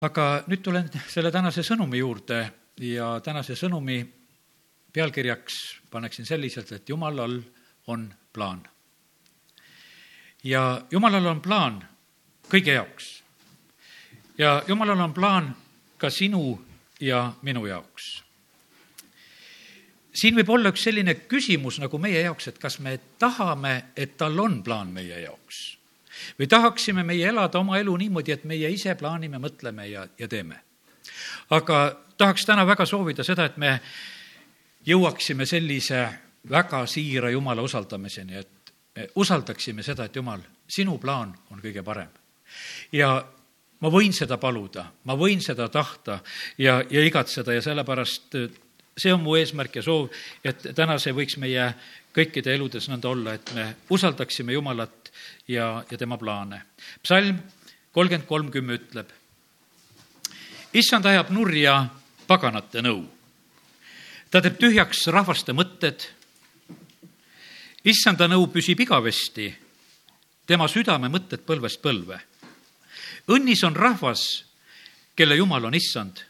[0.00, 2.38] aga nüüd tulen selle tänase sõnumi juurde
[2.86, 3.98] ja tänase sõnumi
[4.94, 5.56] pealkirjaks
[5.90, 7.40] paneksin selliselt, et Jumalal
[7.86, 8.62] on plaan.
[10.44, 11.82] ja Jumalal on plaan
[12.48, 13.22] kõige jaoks.
[14.38, 15.56] ja Jumalal on plaan
[15.98, 16.64] ka sinu
[17.00, 18.22] ja minu jaoks.
[20.14, 24.38] siin võib olla üks selline küsimus nagu meie jaoks, et kas me tahame, et tal
[24.38, 25.77] on plaan meie jaoks
[26.38, 30.60] või tahaksime meie elada oma elu niimoodi, et meie ise plaanime, mõtleme ja, ja teeme.
[31.50, 33.80] aga tahaks täna väga soovida seda, et me
[34.86, 36.08] jõuaksime sellise
[36.50, 42.08] väga siira Jumala usaldamiseni, et me usaldaksime seda, et Jumal, sinu plaan on kõige parem.
[42.92, 43.24] ja
[43.80, 46.20] ma võin seda paluda, ma võin seda tahta
[46.58, 48.34] ja, ja igatseda ja sellepärast
[48.98, 50.08] see on mu eesmärk ja soov,
[50.44, 51.70] et täna see võiks meie
[52.14, 54.97] kõikide eludes nõnda olla, et me usaldaksime Jumalat
[55.48, 56.62] ja, ja tema plaane.
[57.02, 57.38] psalm
[57.92, 59.08] kolmkümmend kolm kümme ütleb,
[60.72, 61.88] issand ajab nurja
[62.28, 63.06] paganate nõu.
[64.30, 66.04] ta teeb tühjaks rahvaste mõtted.
[67.84, 69.54] issanda nõu püsib igavesti,
[70.46, 72.20] tema südame mõtted põlvest põlve.
[73.28, 74.44] õnnis on rahvas,
[75.16, 76.22] kelle jumal on issand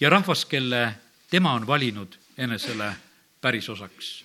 [0.00, 0.94] ja rahvas, kelle
[1.30, 2.94] tema on valinud enesele
[3.40, 4.24] pärisosaks.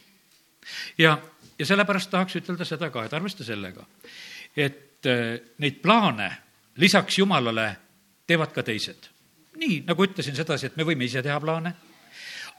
[0.98, 1.18] ja,
[1.62, 3.86] ja sellepärast tahaks ütelda seda ka, et arvesta sellega,
[4.58, 6.34] et äh, neid plaane
[6.82, 7.70] lisaks Jumalale
[8.28, 9.12] teevad ka teised
[9.62, 11.74] nii, nagu ütlesin sedasi, et me võime ise teha plaane,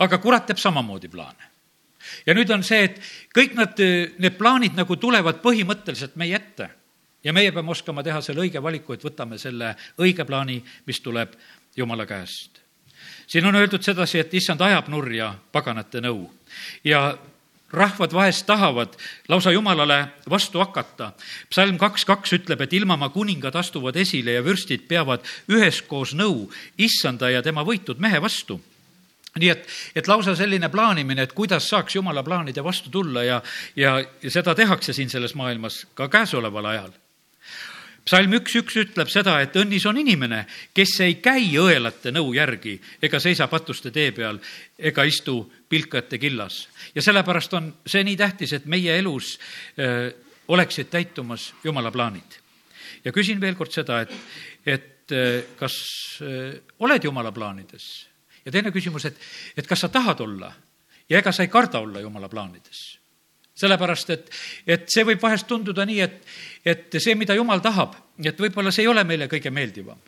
[0.03, 1.51] aga kurat teeb samamoodi plaane.
[2.27, 2.97] ja nüüd on see, et
[3.35, 3.79] kõik nad,
[4.19, 6.69] need plaanid nagu tulevad põhimõtteliselt meie ette
[7.25, 11.37] ja meie peame oskama teha selle õige valiku, et võtame selle õige plaani, mis tuleb
[11.77, 12.61] Jumala käest.
[13.27, 16.27] siin on öeldud sedasi, et issand ajab nurja paganate nõu
[16.85, 17.17] ja
[17.73, 18.97] rahvad vahest tahavad
[19.29, 21.13] lausa Jumalale vastu hakata.
[21.51, 27.31] psalm kaks kaks ütleb, et ilmamaa kuningad astuvad esile ja vürstid peavad üheskoos nõu issanda
[27.31, 28.61] ja tema võitud mehe vastu
[29.41, 33.43] nii et, et lausa selline plaanimine, et kuidas saaks Jumala plaanide vastu tulla ja,
[33.77, 36.93] ja, ja seda tehakse siin selles maailmas ka käesoleval ajal
[38.07, 40.43] psalm üks, üks ütleb seda, et õnnis on inimene,
[40.75, 44.41] kes ei käi õelate nõu järgi ega seisa patuste tee peal
[44.79, 45.39] ega istu
[45.71, 46.67] pilkajate killas.
[46.95, 49.39] ja sellepärast on see nii tähtis, et meie elus
[49.79, 50.11] öö,
[50.49, 52.39] oleksid täitumas Jumala plaanid.
[53.05, 54.13] ja küsin veel kord seda, et,
[54.67, 55.77] et öö, kas
[56.23, 58.09] öö, oled Jumala plaanides?
[58.45, 59.19] ja teine küsimus, et,
[59.57, 60.53] et kas sa tahad olla
[61.09, 63.02] ja ega sa ei karda olla Jumala plaanides
[63.63, 64.31] sellepärast, et,
[64.67, 66.23] et see võib vahest tunduda nii, et,
[66.75, 70.01] et see, mida Jumal tahab, et võib-olla see ei ole meile kõige meeldivam.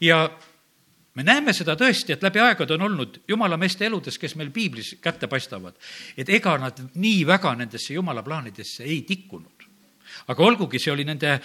[0.00, 0.24] ja
[1.14, 4.96] me näeme seda tõesti, et läbi aegade on olnud jumala meeste eludes, kes meil piiblis
[5.02, 5.76] kätte paistavad,
[6.16, 9.68] et ega nad nii väga nendesse jumala plaanidesse ei tikkunud.
[10.28, 11.38] aga olgugi, see oli nende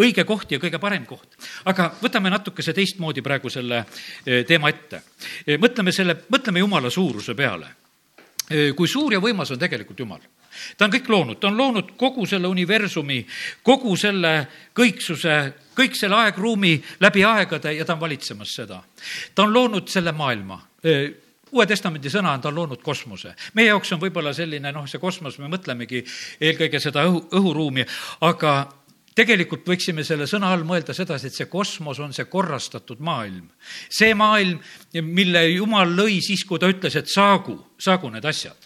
[0.00, 1.36] õige koht ja kõige parem koht.
[1.64, 3.84] aga võtame natukese teistmoodi praegu selle
[4.26, 5.02] eh, teema ette.
[5.46, 7.68] Eh, mõtleme selle, mõtleme jumala suuruse peale.
[8.50, 10.20] Eh, kui suur ja võimas on tegelikult Jumal
[10.76, 13.20] ta on kõik loonud, ta on loonud kogu selle universumi,
[13.62, 14.46] kogu selle
[14.76, 15.36] kõiksuse,
[15.76, 18.82] kõik selle aegruumi läbi aegade ja ta on valitsemas seda.
[19.34, 20.62] ta on loonud selle maailma
[21.54, 23.34] Uue Testamendi sõna on, ta on loonud kosmose.
[23.54, 26.02] meie jaoks on võib-olla selline, noh, see kosmos, me mõtlemegi
[26.42, 27.86] eelkõige seda õhu, õhuruumi,
[28.26, 28.54] aga
[29.16, 33.46] tegelikult võiksime selle sõna all mõelda sedasi, et see kosmos on see korrastatud maailm.
[33.88, 34.58] see maailm,
[35.00, 38.65] mille Jumal lõi siis, kui ta ütles, et saagu, saagu need asjad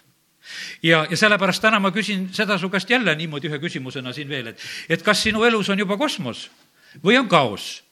[0.82, 4.52] ja, ja sellepärast täna ma küsin seda su käest jälle niimoodi ühe küsimusena siin veel,
[4.52, 6.48] et, et kas sinu elus on juba kosmos
[7.04, 7.82] või on kaos?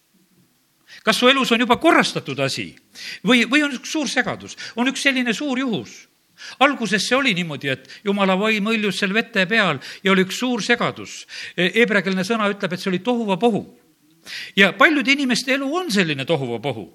[1.04, 2.70] kas su elus on juba korrastatud asi
[3.26, 6.08] või, või on üks suur segadus, on üks selline suur juhus?
[6.58, 10.62] alguses see oli niimoodi, et jumala vaim hõljus seal vete peal ja oli üks suur
[10.62, 11.25] segadus.
[11.58, 13.62] Heebreakeelne sõna ütleb, et see oli tohuvapohu.
[14.56, 16.86] ja paljude inimeste elu on selline tohuvapohu.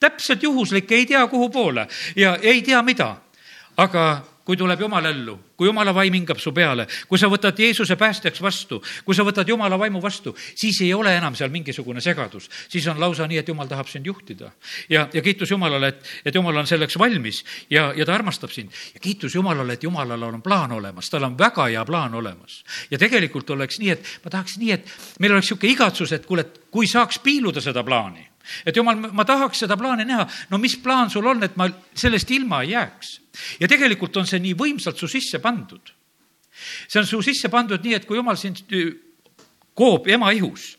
[0.00, 3.16] täpselt juhuslik, ei tea kuhu poole ja ei tea mida.
[3.76, 7.96] aga kui tuleb Jumala ellu, kui Jumala vaim hingab su peale, kui sa võtad Jeesuse
[7.96, 12.50] päästjaks vastu, kui sa võtad Jumala vaimu vastu, siis ei ole enam seal mingisugune segadus.
[12.68, 14.50] siis on lausa nii, et Jumal tahab sind juhtida.
[14.88, 18.70] ja, ja kiitus Jumalale, et, et Jumal on selleks valmis ja, ja ta armastab sind.
[18.94, 22.64] ja kiitus Jumalale, et Jumalal on plaan olemas, tal on väga hea plaan olemas.
[22.90, 26.46] ja tegelikult oleks nii, et ma tahaks nii, et meil oleks niisugune igatsus, et kuule,
[26.46, 28.36] et kui saaks piiluda seda plaani
[28.66, 32.30] et jumal, ma tahaks seda plaani näha, no mis plaan sul on, et ma sellest
[32.30, 33.20] ilma ei jääks?
[33.60, 35.94] ja tegelikult on see nii võimsalt su sisse pandud.
[36.88, 38.64] see on su sisse pandud nii, et kui jumal sind
[39.76, 40.70] koob ema ihus,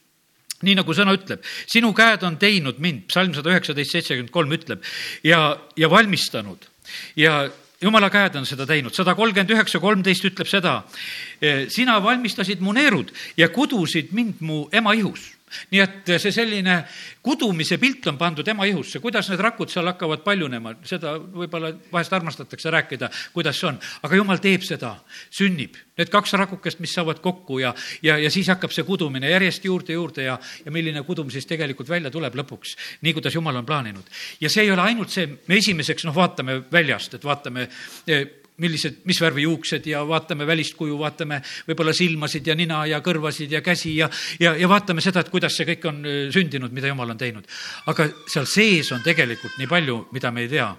[0.65, 4.81] nii nagu sõna ütleb, sinu käed on teinud mind, psalm sada üheksateist, seitsekümmend kolm ütleb,
[5.23, 6.65] ja, ja valmistanud.
[7.19, 7.43] Ja
[7.81, 10.79] jumala käed on seda teinud, sada kolmkümmend üheksa, kolmteist ütleb seda,
[11.69, 15.36] sina valmistasid mu neerud ja kudusid mind mu ema ihus
[15.71, 16.77] nii et see selline
[17.23, 22.13] kudumise pilt on pandud ema ihusse, kuidas need rakud seal hakkavad paljunema, seda võib-olla vahest
[22.13, 24.95] armastatakse rääkida, kuidas see on, aga jumal teeb seda,
[25.33, 25.77] sünnib.
[25.97, 27.73] Need kaks rakukest, mis saavad kokku ja,
[28.05, 31.89] ja, ja siis hakkab see kudumine järjest juurde, juurde ja, ja milline kudum siis tegelikult
[31.89, 34.11] välja tuleb lõpuks, nii kuidas jumal on plaaninud.
[34.41, 37.69] ja see ei ole ainult see, me esimeseks noh, vaatame väljast, et vaatame
[38.63, 43.53] millised, mis värvi juuksed ja vaatame välist kuju, vaatame võib-olla silmasid ja nina ja kõrvasid
[43.53, 44.09] ja käsi ja,
[44.41, 47.45] ja, ja vaatame seda, et kuidas see kõik on äh, sündinud, mida jumal on teinud.
[47.85, 50.71] aga seal sees on tegelikult nii palju, mida me ei tea.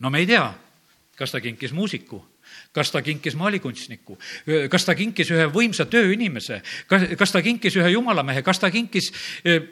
[0.00, 0.46] no me ei tea,
[1.16, 2.22] kas ta kinkis muusiku
[2.76, 4.18] kas ta kinkis maalikunstniku,
[4.70, 9.10] kas ta kinkis ühe võimsa tööinimese, kas, kas ta kinkis ühe jumalamehe, kas ta kinkis
[9.42, 9.64] äh,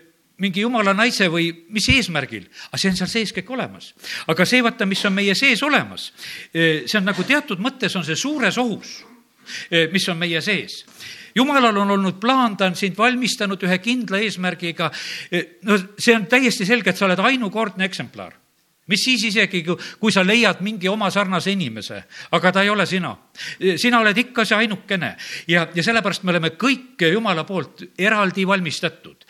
[0.42, 3.92] mingi jumala naise või mis eesmärgil, aga see on seal sees kõik olemas.
[4.26, 6.12] aga see, vaata, mis on meie sees olemas,
[6.52, 9.04] eh, see on nagu teatud mõttes on see suures ohus,
[9.70, 10.84] eh, mis on meie sees
[11.34, 14.90] jumalal on olnud plaan, ta on sind valmistanud ühe kindla eesmärgiga.
[15.30, 18.43] Eh, no see on täiesti selge, et sa oled ainukordne eksemplar
[18.86, 19.64] mis siis isegi,
[20.00, 22.02] kui sa leiad mingi oma sarnase inimese,
[22.36, 23.14] aga ta ei ole sina.
[23.76, 25.16] sina oled ikka see ainukene
[25.48, 29.24] ja, ja sellepärast me oleme kõik Jumala poolt eraldi valmistatud.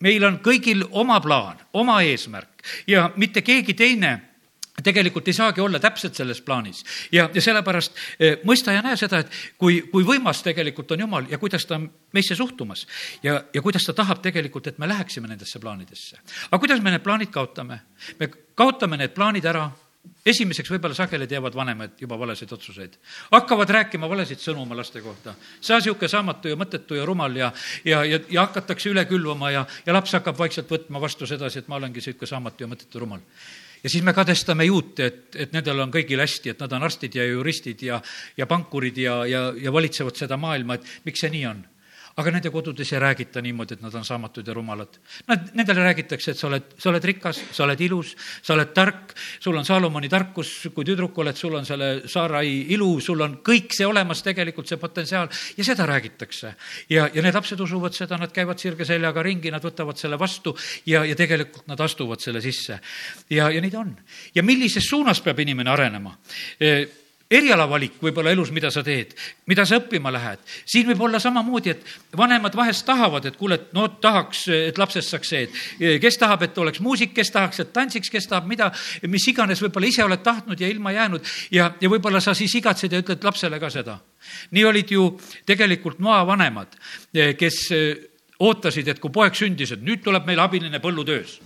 [0.00, 4.33] meil on kõigil oma plaan, oma eesmärk ja mitte keegi teine
[4.82, 6.82] tegelikult ei saagi olla täpselt selles plaanis
[7.12, 11.30] ja, ja sellepärast eh, mõista ja näe seda, et kui, kui võimas tegelikult on Jumal
[11.30, 12.86] ja kuidas ta on meisse suhtumas
[13.22, 16.18] ja, ja kuidas ta tahab tegelikult, et me läheksime nendesse plaanidesse.
[16.50, 17.80] aga kuidas me need plaanid kaotame?
[18.18, 19.70] me kaotame need plaanid ära
[20.26, 22.96] esimeseks võib-olla sageli teevad vanemad juba valesid otsuseid.
[23.30, 25.34] hakkavad rääkima valesid sõnu oma laste kohta.
[25.60, 27.52] sa niisugune saamatu ja mõttetu ja rumal ja,
[27.84, 31.68] ja, ja, ja hakatakse üle külvama ja, ja laps hakkab vaikselt võtma vastu sedasi, et
[31.68, 33.22] ma olengi niisugune saamatu ja mõttetu rumal
[33.84, 37.14] ja siis me kadestame juute, et, et nendel on kõigil hästi, et nad on arstid
[37.14, 38.00] ja juristid ja,
[38.36, 41.62] ja pankurid ja, ja, ja valitsevad seda maailma, et miks see nii on
[42.16, 44.98] aga nende kodudes ei räägita niimoodi, et nad on saamatud ja rumalad.
[45.26, 49.14] Nad, nendele räägitakse, et sa oled, sa oled rikas, sa oled ilus, sa oled tark,
[49.42, 53.74] sul on Saalomoni tarkus, kui tüdruk oled, sul on selle Saarai ilu, sul on kõik
[53.74, 56.54] see olemas, tegelikult see potentsiaal ja seda räägitakse.
[56.88, 60.54] ja, ja need lapsed usuvad seda, nad käivad sirge seljaga ringi, nad võtavad selle vastu
[60.86, 62.78] ja, ja tegelikult nad astuvad selle sisse.
[63.30, 63.96] ja, ja nii ta on.
[64.34, 66.14] ja millises suunas peab inimene arenema?
[67.30, 69.14] Erialavalik võib-olla elus, mida sa teed,
[69.48, 70.42] mida sa õppima lähed.
[70.68, 75.14] siin võib olla samamoodi, et vanemad vahest tahavad, et kuule, et no tahaks, et lapsest
[75.14, 78.70] saaks see, et kes tahab, et oleks muusik, kes tahaks, et tantsiks, kes tahab mida,
[79.08, 82.92] mis iganes võib-olla ise oled tahtnud ja ilma jäänud ja, ja võib-olla sa siis igatsed
[82.92, 83.98] ja ütled lapsele ka seda.
[84.50, 85.08] nii olid ju
[85.46, 86.76] tegelikult maavanemad,
[87.38, 87.60] kes
[88.38, 91.38] ootasid, et kui poeg sündis, et nüüd tuleb meil abiline põllutöös.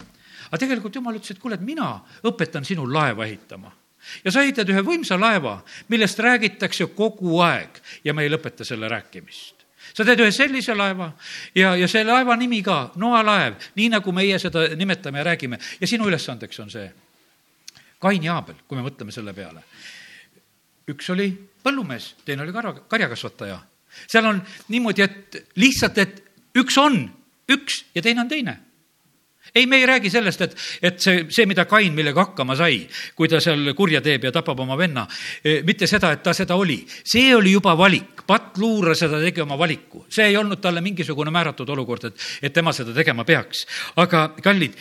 [0.48, 3.72] aga tegelikult jumal ütles, et kuule, et mina õpetan sinul laeva ehitama
[4.24, 5.58] ja sa ehitad ühe võimsa laeva,
[5.88, 11.10] millest räägitakse kogu aeg ja me ei lõpeta selle rääkimist sa teed ühe sellise laeva
[11.56, 15.58] ja, ja see laeva nimi ka, Noa laev, nii nagu meie seda nimetame ja räägime.
[15.80, 16.88] ja sinu ülesandeks on see.
[17.98, 19.62] Kain ja Aabel, kui me mõtleme selle peale.
[20.88, 21.32] üks oli
[21.64, 23.58] põllumees, teine oli karja, karjakasvataja.
[24.06, 26.22] seal on niimoodi, et lihtsalt, et
[26.56, 27.08] üks on
[27.48, 28.56] üks ja teine on teine
[29.54, 32.80] ei, me ei räägi sellest, et, et see, see, mida Kain, millega hakkama sai,
[33.16, 35.06] kui ta seal kurja teeb ja tapab oma venna,
[35.44, 36.78] eh, mitte seda, et ta seda oli.
[37.04, 40.06] see oli juba valik, patt luuraseda tegi oma valiku.
[40.08, 43.66] see ei olnud talle mingisugune määratud olukord, et, et tema seda tegema peaks.
[43.96, 44.74] aga kallid,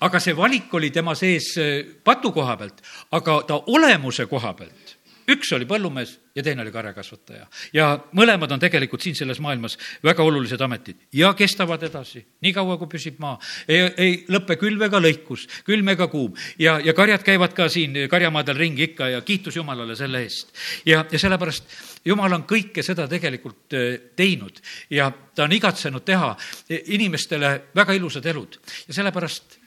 [0.00, 2.82] aga see valik oli tema sees eh, patu koha pealt,
[3.12, 4.85] aga ta olemuse koha pealt
[5.30, 7.46] üks oli põllumees ja teine oli karjakasvataja.
[7.72, 12.90] ja mõlemad on tegelikult siin selles maailmas väga olulised ametid ja kestavad edasi, niikaua kui
[12.92, 13.38] püsib maa.
[13.68, 18.06] ei, ei lõpe külv ega lõikus, külm ega kuum ja, ja karjad käivad ka siin
[18.10, 20.54] karjamaadel ringi ikka ja kiitus Jumalale selle eest.
[20.86, 26.34] ja, ja sellepärast Jumal on kõike seda tegelikult äh, teinud ja ta on igatsenud teha
[26.70, 29.58] inimestele väga ilusad elud ja sellepärast,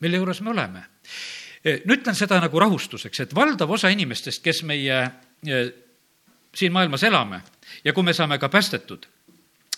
[0.00, 4.62] mille juures me oleme Eh, no ütlen seda nagu rahustuseks, et valdav osa inimestest, kes
[4.68, 4.98] meie
[5.46, 5.72] eh,
[6.54, 7.42] siin maailmas elame
[7.84, 9.06] ja kui me saame ka päästetud,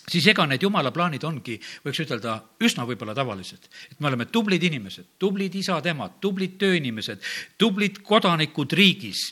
[0.09, 3.67] siis ega need jumala plaanid ongi, võiks ütelda, üsna võib-olla tavalised.
[3.91, 7.21] et me oleme tublid inimesed, tublid isad-emad, tublid tööinimesed,
[7.57, 9.31] tublid kodanikud riigis,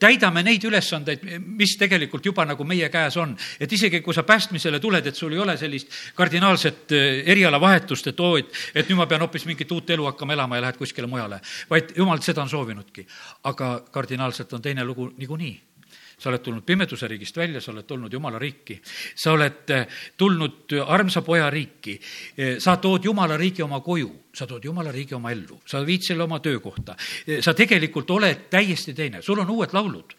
[0.00, 3.36] täidame neid ülesandeid, mis tegelikult juba nagu meie käes on.
[3.60, 6.92] et isegi, kui sa päästmisele tuled, et sul ei ole sellist kardinaalset
[7.26, 10.68] erialavahetust, et oo, et, et nüüd ma pean hoopis mingit uut elu hakkama elama ja
[10.68, 13.06] lähed kuskile mujale, vaid jumal seda on soovinudki.
[13.44, 15.75] aga kardinaalselt on teine lugu niikuinii
[16.18, 18.80] sa oled tulnud pimeduse riigist välja, sa oled tulnud Jumala riiki.
[19.14, 21.98] sa oled eh, tulnud armsa poja riiki.
[22.36, 26.02] Eh, sa tood Jumala riigi oma koju, sa tood Jumala riigi oma ellu, sa viid
[26.02, 26.96] selle oma töökohta.
[27.26, 30.16] Eh, sa tegelikult oled täiesti teine, sul on uued laulud,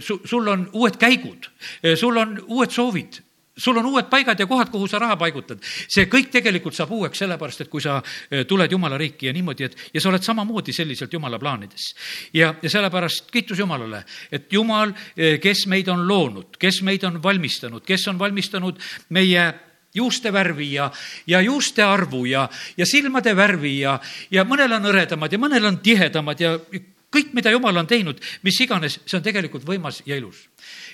[0.00, 1.48] sul on uued käigud,
[1.96, 3.22] sul on uued soovid
[3.58, 5.58] sul on uued paigad ja kohad, kuhu sa raha paigutad.
[5.88, 8.00] see kõik tegelikult saab uueks, sellepärast et kui sa
[8.30, 11.94] eh, tuled Jumala riiki ja niimoodi, et ja sa oled samamoodi selliselt Jumala plaanides.
[12.34, 17.22] ja, ja sellepärast kiitus Jumalale, et Jumal, eh, kes meid on loonud, kes meid on
[17.22, 18.78] valmistanud, kes on valmistanud
[19.10, 19.52] meie
[19.94, 20.90] juuste värvi ja,
[21.26, 23.98] ja juuste arvu ja, ja silmade värvi ja,
[24.30, 26.54] ja mõnel on hõredamad ja mõnel on tihedamad ja
[27.14, 30.48] kõik, mida Jumal on teinud, mis iganes, see on tegelikult võimas ja ilus.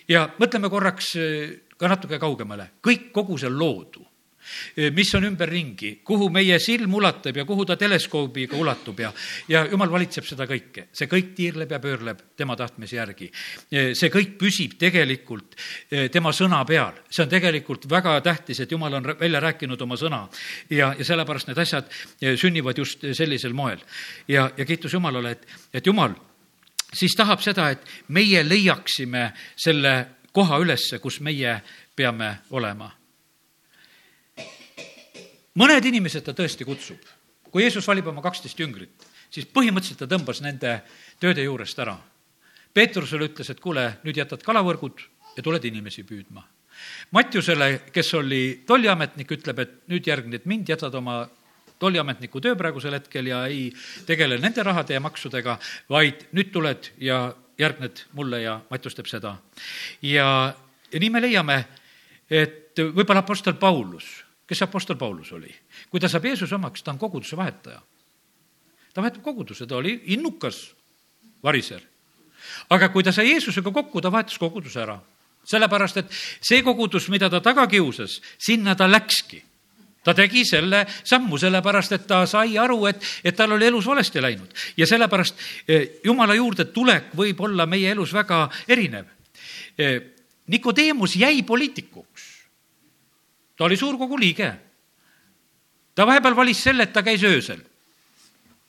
[0.09, 1.15] ja mõtleme korraks
[1.77, 4.05] ka natuke kaugemale, kõik, kogu see loodu,
[4.93, 9.11] mis on ümberringi, kuhu meie silm ulatab ja kuhu ta teleskoobiga ulatub ja,
[9.49, 10.89] ja jumal valitseb seda kõike.
[10.93, 13.31] see kõik tiirleb ja pöörleb tema tahtmise järgi.
[13.71, 15.57] see kõik püsib tegelikult
[16.13, 16.93] tema sõna peal.
[17.11, 20.29] see on tegelikult väga tähtis, et jumal on välja rääkinud oma sõna
[20.71, 21.89] ja, ja sellepärast need asjad
[22.37, 23.81] sünnivad just sellisel moel.
[24.29, 26.15] ja, ja kiitus Jumalale, et, et Jumal
[26.95, 29.95] siis tahab seda, et meie leiaksime selle
[30.35, 31.61] koha ülesse, kus meie
[31.97, 32.91] peame olema.
[35.55, 36.99] mõned inimesed ta tõesti kutsub.
[37.51, 40.83] kui Jeesus valib oma kaksteist jüngrit, siis põhimõtteliselt ta tõmbas nende
[41.21, 41.97] tööde juurest ära.
[42.75, 45.01] Peetrusele ütles, et kuule, nüüd jätad kalavõrgud
[45.37, 46.43] ja tuled inimesi püüdma.
[47.15, 51.29] Matjusele, kes oli tolliametnik, ütleb, et nüüd järgned mind, jätad oma
[51.85, 53.69] tolliametniku töö praegusel hetkel ja ei
[54.09, 55.59] tegele nende rahade ja maksudega,
[55.93, 57.27] vaid nüüd tuled ja
[57.59, 59.37] järgned mulle ja Mattius teeb seda.
[60.03, 60.55] ja,
[60.93, 61.59] ja nii me leiame,
[62.31, 64.09] et võib-olla Apostel Paulus,
[64.49, 65.53] kes Apostel Paulus oli?
[65.91, 67.81] kui ta saab Jeesuse omaks, ta on koguduse vahetaja.
[68.95, 70.67] ta vahetab koguduse, ta oli innukas
[71.43, 71.83] variser.
[72.71, 74.99] aga kui ta sai Jeesusega kokku, ta vahetas koguduse ära.
[75.45, 79.43] sellepärast, et see kogudus, mida ta taga kiusas, sinna ta läkski
[80.05, 84.23] ta tegi selle sammu sellepärast, et ta sai aru, et, et tal oli elus valesti
[84.23, 89.09] läinud ja sellepärast eh, Jumala juurde tulek võib olla meie elus väga erinev.
[89.79, 90.01] Eh,
[90.47, 92.23] Nikodeemus jäi poliitikuks.
[93.57, 94.53] ta oli suurkogu liige.
[95.95, 97.61] ta vahepeal valis selle, et ta käis öösel.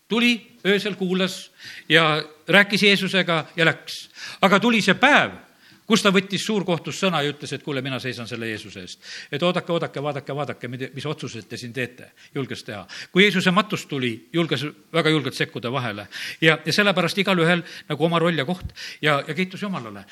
[0.08, 1.51] tuli öösel, kuulas
[1.89, 4.10] ja rääkis Jeesusega ja läks.
[4.42, 5.44] aga tuli see päev
[5.88, 9.00] kus ta võttis suurkohtus sõna ja ütles, et kuule, mina seisan selle Jeesuse eest.
[9.32, 12.86] et oodake, oodake, vaadake, vaadake, mis otsused te siin teete, julges teha.
[13.12, 16.08] kui Jeesuse matus tuli, julges väga julgelt sekkuda vahele.
[16.42, 20.06] Ja, ja sellepärast igalühel nagu oma roll ja koht ja, ja kiitus Jumalale.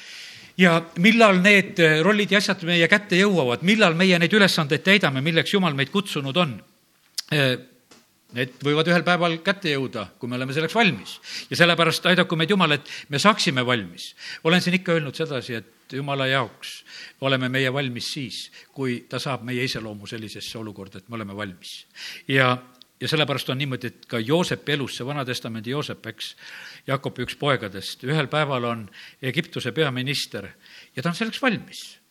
[0.58, 5.53] Ja millal need rollid ja asjad meie kätte jõuavad, millal meie neid ülesandeid täidame, milleks
[5.53, 6.60] Jumal meid kutsunud on
[8.33, 11.19] Need võivad ühel päeval kätte jõuda, kui me oleme selleks valmis.
[11.51, 14.15] ja sellepärast aidaku meid Jumal, et me saaksime valmis.
[14.43, 16.83] olen siin ikka öelnud sedasi, et Jumala jaoks
[17.21, 21.85] oleme meie valmis siis, kui ta saab meie iseloomu sellisesse olukorda, et me oleme valmis.
[22.27, 22.57] ja,
[22.99, 26.35] ja sellepärast on niimoodi, et ka Joosepi elus, see Vana-testamendi Joosep, eks,
[26.87, 28.87] Jakobi üks poegadest, ühel päeval on
[29.21, 30.49] Egiptuse peaminister
[30.95, 32.02] ja ta on selleks valmis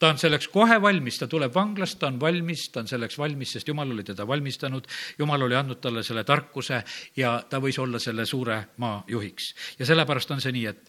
[0.00, 3.54] ta on selleks kohe valmis, ta tuleb vanglast, ta on valmis, ta on selleks valmis,
[3.56, 4.86] sest Jumal oli teda valmistanud,
[5.18, 6.82] Jumal oli andnud talle selle tarkuse
[7.20, 9.54] ja ta võis olla selle suure maa juhiks.
[9.78, 10.88] ja sellepärast on see nii, et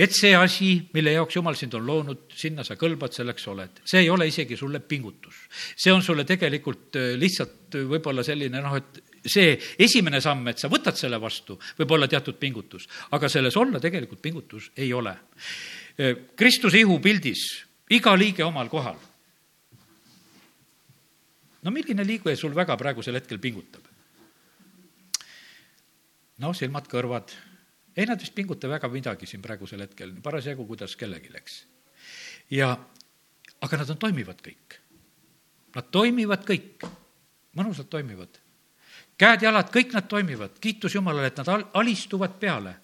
[0.00, 3.80] et see asi, mille jaoks Jumal sind on loonud, sinna sa kõlbad, selleks oled.
[3.84, 5.46] see ei ole isegi sulle pingutus.
[5.76, 10.60] see on sulle tegelikult äh, lihtsalt äh, võib-olla selline noh, et see esimene samm, et
[10.60, 12.86] sa võtad selle vastu, võib olla teatud pingutus,
[13.16, 15.16] aga selles olla tegelikult pingutus ei ole.
[15.96, 18.96] Äh, Kristuse ihupildis iga liige omal kohal.
[21.62, 23.84] no milline liige sul väga praegusel hetkel pingutab?
[26.40, 27.34] no silmad-kõrvad,
[27.96, 31.64] ei nad vist pinguta väga midagi siin praegusel hetkel, parasjagu, kuidas kellelgi läks.
[32.50, 32.76] ja,
[33.60, 34.78] aga nad on, toimivad kõik.
[35.74, 36.86] Nad toimivad kõik,
[37.58, 38.38] mõnusalt toimivad.
[39.18, 42.76] käed-jalad, kõik nad toimivad, kiitus Jumalale, et nad al-, alistuvad peale.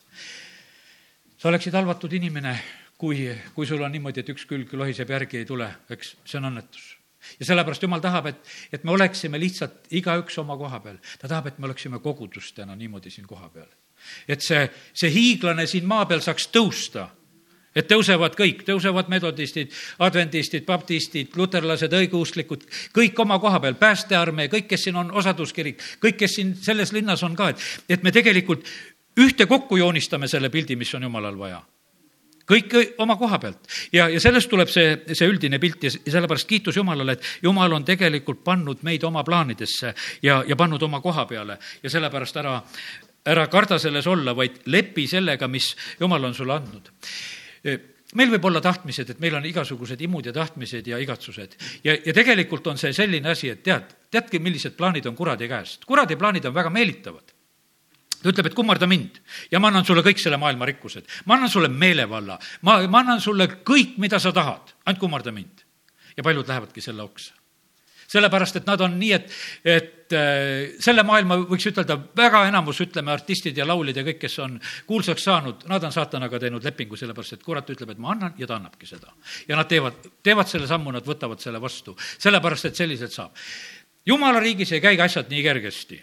[1.39, 2.59] sa oleksid halvatud inimene
[2.99, 6.51] kui, kui sul on niimoodi, et üks külg lohiseb, järgi ei tule, eks, see on
[6.51, 6.95] õnnetus.
[7.41, 10.97] ja sellepärast Jumal tahab, et, et me oleksime lihtsalt igaüks oma koha peal.
[11.19, 13.69] ta tahab, et me oleksime kogudustena niimoodi siin koha peal.
[14.29, 17.09] et see, see hiiglane siin maa peal saaks tõusta
[17.77, 22.65] et tõusevad kõik, tõusevad metodistid, adventistid, baptistid, luterlased, õigeusklikud,
[22.97, 27.21] kõik oma koha peal, päästearmee, kõik, kes siin on osaduskirik, kõik, kes siin selles linnas
[27.29, 27.67] on ka, et,
[27.99, 28.65] et me tegelikult
[29.21, 31.61] ühtekokku joonistame selle pildi, mis on jumalal vaja
[32.47, 36.79] kõik oma koha pealt ja, ja sellest tuleb see, see üldine pilt ja sellepärast kiitus
[36.79, 41.59] Jumalale, et Jumal on tegelikult pannud meid oma plaanidesse ja, ja pannud oma koha peale
[41.83, 42.57] ja sellepärast ära,
[43.27, 46.93] ära karda selles olla, vaid lepi sellega, mis Jumal on sulle andnud
[48.17, 51.57] meil võib olla tahtmised, et meil on igasugused imud ja tahtmised ja igatsused.
[51.85, 55.85] ja, ja tegelikult on see selline asi, et tead, teadki, millised plaanid on kuradi käest.
[55.85, 57.36] kuradi plaanid on väga meelitavad
[58.23, 59.21] ta ütleb, et kummarda mind
[59.53, 61.07] ja ma annan sulle kõik selle maailma rikkused.
[61.27, 65.65] ma annan sulle meelevalla, ma, ma annan sulle kõik, mida sa tahad, ainult kummarda mind.
[66.17, 67.35] ja paljud lähevadki selle oksa
[68.11, 69.33] sellepärast, et nad on nii, et,
[69.67, 74.39] et äh, selle maailma võiks ütelda, väga enamus, ütleme, artistid ja lauljad ja kõik, kes
[74.45, 74.57] on
[74.87, 78.49] kuulsaks saanud, nad on saatanaga teinud lepingu, sellepärast et kurat ütleb, et ma annan ja
[78.49, 79.13] ta annabki seda.
[79.49, 83.35] ja nad teevad, teevad selle sammu, nad võtavad selle vastu, sellepärast et selliselt saab.
[84.07, 86.03] jumala riigis ei käi asjad nii kergesti.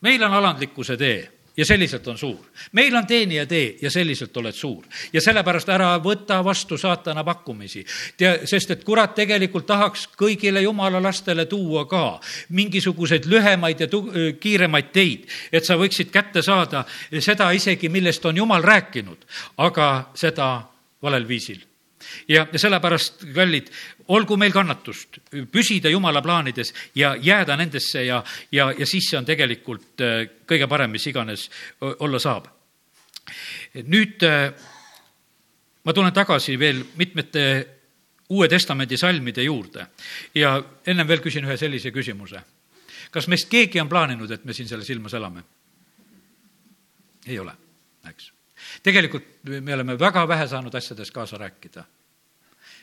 [0.00, 2.44] meil on alandlikkuse tee ja selliselt on suur.
[2.72, 4.84] meil on teenija tee ja selliselt oled suur.
[5.12, 7.84] ja sellepärast ära võta vastu saatana pakkumisi.
[8.16, 14.10] tea, sest et kurat tegelikult tahaks kõigile jumala lastele tuua ka mingisuguseid lühemaid ja tu-,
[14.40, 16.84] kiiremaid teid, et sa võiksid kätte saada
[17.18, 19.24] seda isegi, millest on jumal rääkinud,
[19.56, 20.62] aga seda
[21.02, 21.64] valel viisil
[22.28, 23.70] ja, sellepärast, kallid,
[24.08, 25.20] olgu meil kannatust,
[25.52, 28.22] püsida Jumala plaanides ja jääda nendesse ja,
[28.52, 31.48] ja, ja siis see on tegelikult äh, kõige parem, mis iganes
[31.80, 32.48] olla saab.
[33.86, 34.52] nüüd äh,
[35.84, 37.46] ma tulen tagasi veel mitmete
[38.28, 39.86] Uue Testamendi salmide juurde
[40.34, 42.40] ja ennem veel küsin ühe sellise küsimuse.
[43.10, 45.44] kas meist keegi on plaaninud, et me siin selles ilmas elame?
[47.26, 47.52] ei ole,
[48.08, 48.32] eks.
[48.82, 51.84] tegelikult me oleme väga vähe saanud asjades kaasa rääkida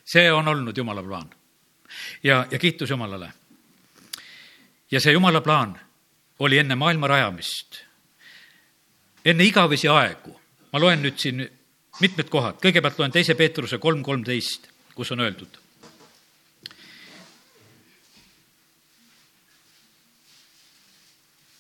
[0.05, 1.29] see on olnud Jumala plaan.
[2.24, 3.33] ja, ja kiitus Jumalale.
[4.91, 5.79] ja see Jumala plaan
[6.39, 7.81] oli enne maailma rajamist,
[9.25, 10.39] enne igavesi aegu.
[10.74, 11.50] ma loen nüüd siin
[12.01, 15.60] mitmed kohad, kõigepealt loen teise Peetruse kolm kolmteist, kus on öeldud.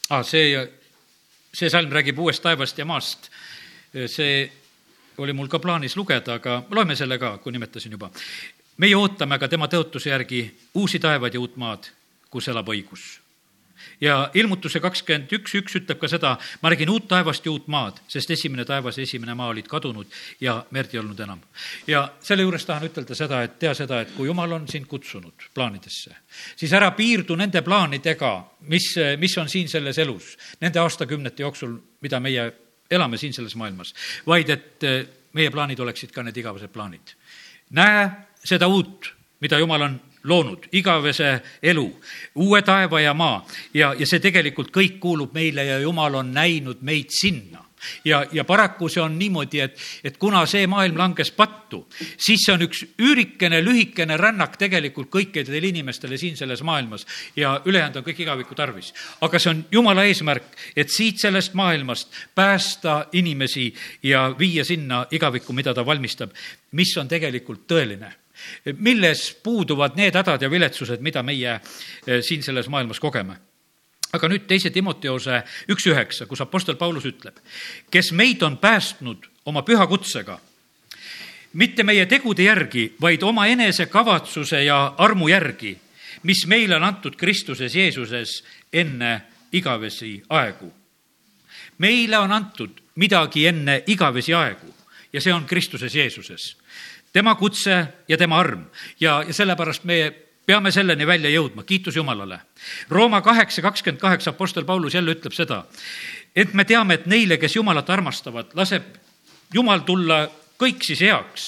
[0.09, 0.57] ah, see,
[1.53, 3.29] see salm räägib uuest taevast ja maast.
[3.93, 4.51] see
[5.17, 8.11] oli mul ka plaanis lugeda, aga loeme selle ka, kui nimetasin juba.
[8.77, 11.91] meie ootame aga tema tõotuse järgi uusi taevaid ja uut maad,
[12.29, 13.23] kus elab õigus
[14.01, 17.99] ja ilmutuse kakskümmend üks, üks ütleb ka seda, ma nägin uut taevast ja uut maad,
[18.11, 20.09] sest esimene taevas ja esimene maa olid kadunud
[20.41, 21.41] ja merd ei olnud enam.
[21.87, 25.49] ja selle juures tahan ütelda seda, et tea seda, et kui jumal on sind kutsunud
[25.53, 26.15] plaanidesse,
[26.55, 28.33] siis ära piirdu nende plaanidega,
[28.73, 32.51] mis, mis on siin selles elus, nende aastakümnete jooksul, mida meie
[32.91, 33.93] elame siin selles maailmas,
[34.27, 37.15] vaid et eh, meie plaanid oleksid ka need igavesed plaanid.
[37.69, 38.09] näe
[38.43, 41.85] seda uut, mida Jumal on loonud, igavese elu,
[42.35, 46.81] uue taeva ja maa ja, ja see tegelikult kõik kuulub meile ja Jumal on näinud
[46.81, 47.63] meid sinna
[48.05, 51.83] ja, ja paraku see on niimoodi, et, et kuna see maailm langes pattu,
[52.17, 57.05] siis see on üks üürikene, lühikene rännak tegelikult kõikidele inimestele siin selles maailmas.
[57.35, 58.93] Ja ülejäänud on kõik igaviku tarvis.
[59.21, 65.53] aga see on jumala eesmärk, et siit sellest maailmast päästa inimesi ja viia sinna igavikku,
[65.53, 66.33] mida ta valmistab,
[66.71, 68.11] mis on tegelikult tõeline.
[68.81, 73.37] Milles puuduvad need hädad ja viletsused, mida meie eh, siin selles maailmas kogeme
[74.13, 75.41] aga nüüd teise Timoteose
[75.73, 77.37] üks üheksa, kus Apostel Paulus ütleb,
[77.91, 80.37] kes meid on päästnud oma püha kutsega,
[81.53, 85.75] mitte meie tegude järgi, vaid oma enese kavatsuse ja armu järgi,
[86.23, 88.41] mis meile on antud Kristuses Jeesuses
[88.73, 89.21] enne
[89.53, 90.71] igavesi aegu.
[91.77, 94.73] meile on antud midagi enne igavesi aegu
[95.13, 96.57] ja see on Kristuses Jeesuses.
[97.13, 98.65] tema kutse ja tema arm
[98.99, 100.11] ja, ja sellepärast meie
[100.45, 102.39] peame selleni välja jõudma, kiitus Jumalale.
[102.89, 105.63] Rooma kaheksa kakskümmend kaheksa Apostel Paulus jälle ütleb seda,
[106.35, 108.83] et me teame, et neile, kes Jumalat armastavad, laseb
[109.53, 110.25] Jumal tulla
[110.59, 111.47] kõik siis heaks,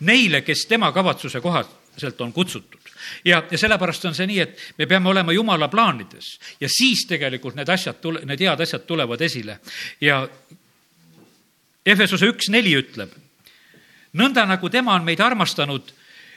[0.00, 2.80] neile, kes tema kavatsuse kohaselt on kutsutud.
[3.24, 6.36] Ja, ja sellepärast on see nii, et me peame olema jumala plaanides.
[6.60, 9.58] Ja siis tegelikult need asjad tule-, need head asjad tulevad esile.
[10.00, 10.22] Ja
[11.86, 13.10] Efesuse üks neli ütleb,
[14.14, 15.90] nõnda nagu tema on meid armastanud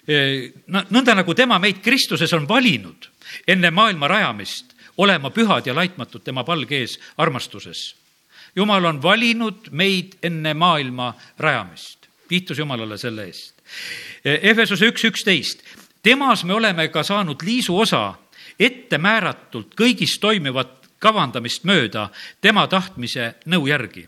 [0.08, 3.10] nõnda nagu tema meid Kristuses on valinud
[3.48, 7.96] enne maailma rajamist, olema pühad ja laitmatud tema palge ees armastuses.
[8.56, 12.08] jumal on valinud meid enne maailma rajamist.
[12.30, 13.54] kiitus Jumalale selle eest.
[14.24, 15.64] Efesuse üks üksteist,
[16.04, 18.16] temas me oleme ka saanud liisu osa
[18.60, 22.10] ette määratult kõigist toimivat kavandamist mööda
[22.42, 24.08] tema tahtmise nõu järgi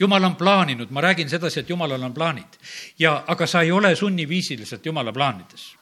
[0.00, 2.58] jumal on plaaninud, ma räägin sedasi, et jumalal on plaanid.
[2.98, 5.76] ja, aga sa ei ole sunniviisiliselt jumala plaanides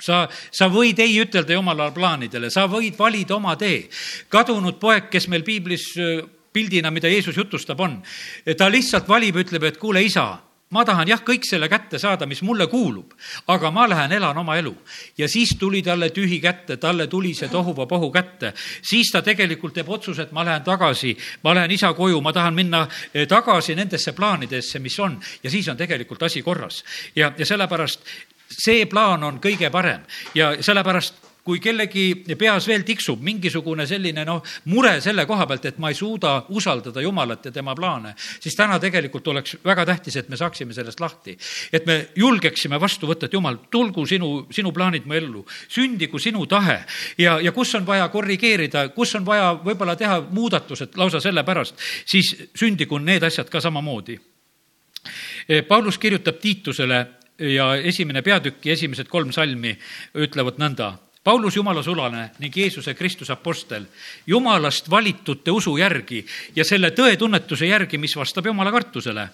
[0.00, 3.88] sa, sa võid ei ütelda jumala plaanidele, sa võid valida oma tee.
[4.28, 5.92] kadunud poeg, kes meil piiblis
[6.54, 7.98] pildina, mida Jeesus jutustab, on,
[8.56, 10.38] ta lihtsalt valib, ütleb, et kuule, isa
[10.70, 13.12] ma tahan jah, kõik selle kätte saada, mis mulle kuulub,
[13.52, 14.74] aga ma lähen elan oma elu.
[15.18, 18.52] ja siis tuli talle tühi kätte, talle tuli see tohuvapohu kätte.
[18.82, 22.54] siis ta tegelikult teeb otsuse, et ma lähen tagasi, ma lähen isa koju, ma tahan
[22.54, 26.84] minna eh, tagasi nendesse plaanidesse, mis on ja siis on tegelikult asi korras.
[27.16, 28.00] ja, ja sellepärast
[28.48, 30.02] see plaan on kõige parem
[30.34, 34.40] ja sellepärast kui kellegi peas veel tiksub mingisugune selline noh,
[34.72, 38.78] mure selle koha pealt, et ma ei suuda usaldada Jumalat ja tema plaane, siis täna
[38.80, 41.36] tegelikult oleks väga tähtis, et me saaksime sellest lahti.
[41.72, 46.46] et me julgeksime vastu võtta, et Jumal, tulgu sinu, sinu plaanid mu ellu, sündigu sinu
[46.46, 46.78] tahe
[47.18, 51.76] ja, ja kus on vaja korrigeerida, kus on vaja võib-olla teha muudatused lausa sellepärast,
[52.06, 54.18] siis sündigu need asjad ka samamoodi.
[55.68, 57.06] Paulus kirjutab Tiitusele
[57.38, 59.74] ja esimene peatükk ja esimesed kolm salmi
[60.14, 63.84] ütlevad nõnda Paulus, Jumala sulane ning Jeesuse Kristuse apostel,
[64.26, 69.28] Jumalast valitute usu järgi ja selle tõetunnetuse järgi, mis vastab Jumala kartusele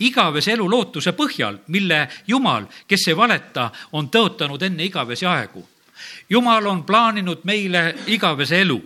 [0.00, 5.64] igavese elu lootuse põhjal, mille Jumal, kes ei valeta, on tõotanud enne igavesi aegu.
[6.30, 8.80] Jumal on plaaninud meile igavese elu.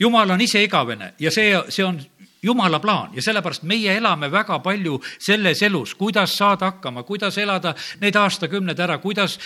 [0.00, 1.98] Jumal on ise igavene ja see, see on
[2.42, 7.74] jumala plaan ja sellepärast meie elame väga palju selles elus, kuidas saada hakkama, kuidas elada
[8.00, 9.38] need aastakümned ära, kuidas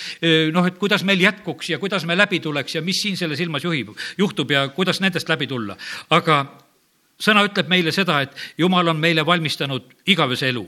[0.52, 3.64] noh, et kuidas meil jätkuks ja kuidas me läbi tuleks ja mis siin selles ilmas
[3.64, 5.76] juhib, juhtub ja kuidas nendest läbi tulla.
[6.10, 6.44] aga
[7.22, 10.66] sõna ütleb meile seda, et jumal on meile valmistanud igavese elu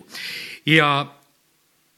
[0.66, 1.06] ja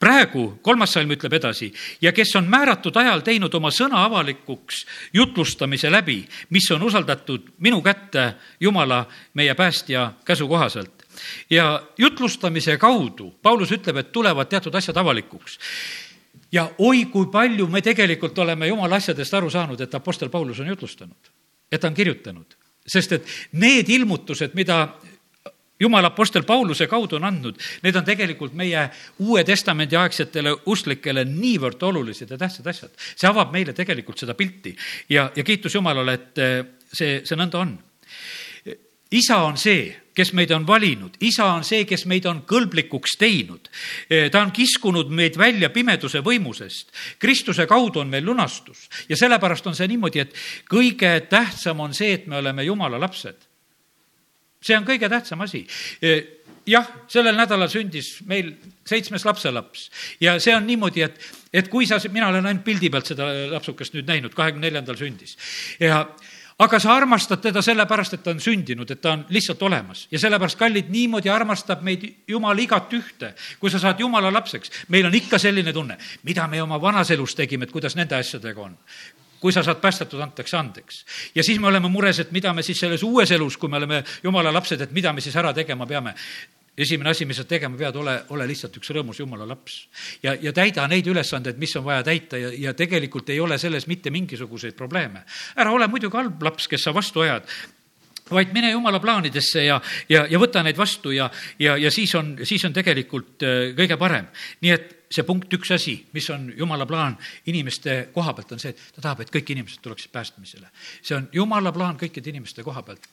[0.00, 4.85] praegu kolmas salm ütleb edasi ja kes on määratud ajal teinud oma sõna avalikuks
[5.16, 11.06] jutlustamise läbi, mis on usaldatud minu kätte Jumala, meie päästja käsu kohaselt.
[11.50, 15.59] ja jutlustamise kaudu, Paulus ütleb, et tulevad teatud asjad avalikuks
[16.52, 20.68] ja oi, kui palju me tegelikult oleme jumala asjadest aru saanud, et Apostel Paulus on
[20.68, 21.32] jutlustanud,
[21.72, 22.56] et ta on kirjutanud.
[22.87, 24.94] sest et need ilmutused, mida
[25.80, 28.88] jumala apostel Pauluse kaudu on andnud, need on tegelikult meie
[29.24, 32.94] Uue Testamendi aegsetele usklikele niivõrd olulised ja tähtsad asjad.
[33.16, 34.76] see avab meile tegelikult seda pilti
[35.08, 36.56] ja, ja kiitus Jumalale, et eh,
[36.92, 37.78] see, see nõnda on.
[39.10, 43.68] isa on see, kes meid on valinud, isa on see, kes meid on kõlblikuks teinud.
[44.08, 46.88] Eh, ta on kiskunud meid välja pimeduse võimusest.
[47.18, 50.32] Kristuse kaudu on meil lunastus ja sellepärast on see niimoodi, et
[50.72, 53.44] kõige tähtsam on see, et me oleme Jumala lapsed
[54.66, 55.64] see on kõige tähtsam asi.
[56.02, 56.16] E,
[56.66, 58.55] jah, sellel nädalal sündis meil
[58.87, 59.90] seitsmes lapselaps.
[60.22, 61.20] Ja see on niimoodi, et,
[61.55, 65.37] et kui sa, mina olen ainult pildi pealt seda lapsukest nüüd näinud, kahekümne neljandal sündis.
[65.83, 66.05] Ja
[66.62, 70.07] aga sa armastad teda sellepärast, et ta on sündinud, et ta on lihtsalt olemas.
[70.11, 73.35] Ja sellepärast, kallid, niimoodi armastab meid Jumal igat ühte.
[73.61, 77.35] kui sa saad Jumala lapseks, meil on ikka selline tunne, mida me oma vanas elus
[77.35, 78.76] tegime, et kuidas nende asjadega on
[79.40, 81.05] kui sa saad päästetud, antakse andeks.
[81.35, 84.05] ja siis me oleme mures, et mida me siis selles uues elus, kui me oleme
[84.22, 86.14] jumala lapsed, et mida me siis ära tegema peame
[86.77, 89.79] esimene asi, mis sa tegema pead, ole, ole lihtsalt üks rõõmus jumala laps.
[90.22, 93.87] ja, ja täida neid ülesandeid, mis on vaja täita ja, ja tegelikult ei ole selles
[93.87, 95.25] mitte mingisuguseid probleeme.
[95.57, 97.49] ära ole muidugi halb laps, kes sa vastu ajad,
[98.31, 102.37] vaid mine jumala plaanidesse ja, ja, ja võta neid vastu ja, ja, ja siis on,
[102.44, 104.29] siis on tegelikult äh, kõige parem.
[104.61, 107.16] nii et see punkt üks asi, mis on jumala plaan
[107.47, 110.69] inimeste koha pealt, on see, et ta tahab, et kõik inimesed tuleksid päästmisele.
[111.03, 113.09] see on jumala plaan kõikide inimeste koha pealt.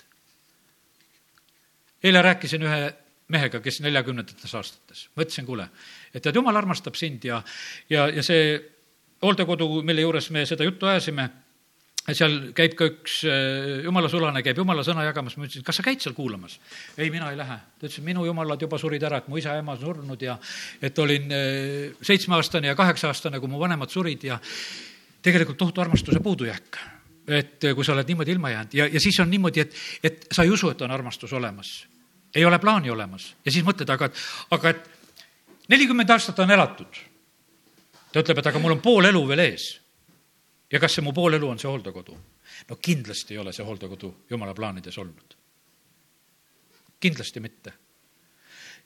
[2.03, 2.93] eile rääkisin ühe
[3.27, 5.69] mehega, kes neljakümnendates aastates, ma ütlesin, kuule,
[6.13, 7.41] et tead, jumal armastab sind ja,
[7.89, 8.57] ja, ja see
[9.23, 11.29] hooldekodu, mille juures me seda juttu ajasime
[12.11, 15.85] seal käib ka üks äh, jumala sulane, käib jumala sõna jagamas, ma ütlesin, kas sa
[15.85, 16.57] käid seal kuulamas?
[16.97, 17.55] ei, mina ei lähe.
[17.79, 20.35] ta ütles, et minu jumalad juba surid ära, et mu isa ja ema surnud ja
[20.83, 24.39] et olin äh, seitsmeaastane ja kaheksa-aastane, kui mu vanemad surid ja
[25.23, 26.81] tegelikult tohutu armastuse puudujääk.
[27.27, 30.27] et äh, kui sa oled niimoodi ilma jäänud ja, ja siis on niimoodi, et, et
[30.31, 31.87] sa ei usu, et on armastus olemas.
[32.35, 34.11] ei ole plaani olemas ja siis mõtled, aga,
[34.51, 34.91] aga et
[35.69, 36.99] nelikümmend aastat on elatud.
[38.11, 39.82] ta ütleb, et aga mul on pool elu veel ees
[40.73, 42.17] ja kas see mu pool elu on see hooldekodu?
[42.69, 45.37] no kindlasti ei ole see hooldekodu jumala plaanides olnud.
[46.99, 47.73] kindlasti mitte.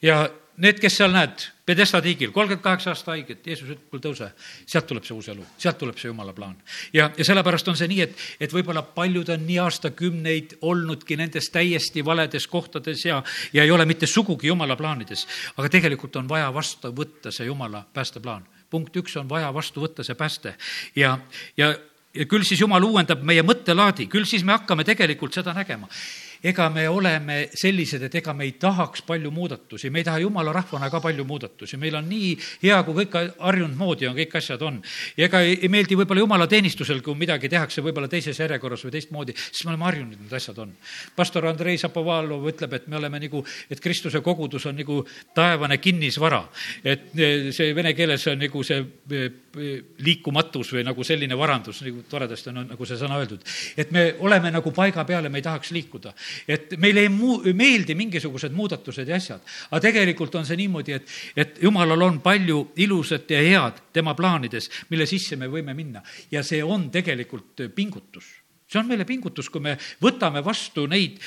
[0.01, 0.25] ja
[0.57, 4.29] need, kes seal näed, Pedesta tiigil, kolmkümmend kaheksa aasta haiget, Jeesus ütleb, kuule tõuse,
[4.65, 6.55] sealt tuleb see uus elu, sealt tuleb see jumala plaan.
[6.93, 11.51] ja, ja sellepärast on see nii, et, et võib-olla paljud on nii aastakümneid olnudki nendes
[11.53, 13.23] täiesti valedes kohtades ja,
[13.53, 17.85] ja ei ole mitte sugugi jumala plaanides, aga tegelikult on vaja vastu võtta see jumala
[17.93, 20.55] päästeplaan punkt üks on vaja vastu võtta see pääste.
[20.95, 21.17] Ja,
[21.57, 21.73] ja,
[22.13, 25.89] ja küll siis Jumal uuendab meie mõttelaadi, küll siis me hakkame tegelikult seda nägema
[26.43, 30.53] ega me oleme sellised, et ega me ei tahaks palju muudatusi, me ei taha jumala
[30.55, 34.61] rahvana ka palju muudatusi, meil on nii hea, kui kõik harjunud moodi on, kõik asjad
[34.65, 34.79] on.
[35.17, 39.65] ja ega ei, meeldi võib-olla jumalateenistusel, kui midagi tehakse võib-olla teises järjekorras või teistmoodi, siis
[39.65, 40.73] me oleme harjunud, need asjad on.
[41.15, 45.01] pastor Andrei Zapovalov ütleb, et me oleme nagu, et Kristuse kogudus on nagu
[45.35, 46.43] taevane kinnisvara.
[46.83, 49.23] et e, see vene keeles on nagu see e,
[49.57, 49.73] e,
[50.05, 53.43] liikumatus või nagu selline varandus, nagu toredasti on nagu see sõna öeldud.
[53.77, 56.13] et me oleme nagu paiga peal ja me ei tahaks liikuda
[56.47, 59.41] et meile ei muu-, meeldi mingisugused muudatused ja asjad.
[59.71, 64.69] aga tegelikult on see niimoodi, et, et jumalal on palju ilusat ja head tema plaanides,
[64.89, 68.27] mille sisse me võime minna ja see on tegelikult pingutus
[68.67, 71.21] see on meile pingutus, kui me võtame vastu neid,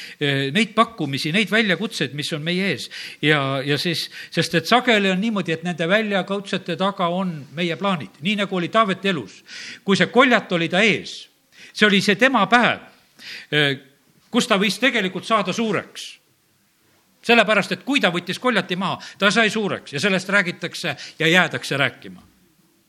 [0.52, 2.90] neid pakkumisi, neid väljakutseid, mis on meie ees.
[3.24, 8.20] ja, ja siis, sest et sageli on niimoodi, et nende väljakutsete taga on meie plaanid,
[8.20, 9.40] nii nagu oli Taaveti elus.
[9.84, 11.16] kui see koljat oli ta ees,
[11.72, 12.84] see oli see tema päev,
[14.31, 16.21] kus ta võis tegelikult saada suureks
[17.23, 21.77] sellepärast, et kui ta võttis koljati maha, ta sai suureks ja sellest räägitakse ja jäädakse
[21.77, 22.23] rääkima.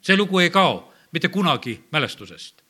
[0.02, 2.62] see lugu ei kao mitte kunagi mälestusest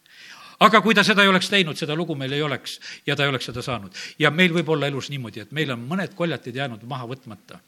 [0.60, 3.30] aga kui ta seda ei oleks teinud, seda lugu meil ei oleks ja ta ei
[3.30, 3.92] oleks seda saanud.
[4.20, 7.60] ja meil võib olla elus niimoodi, et meil on mõned koljatid jäänud maha võtmata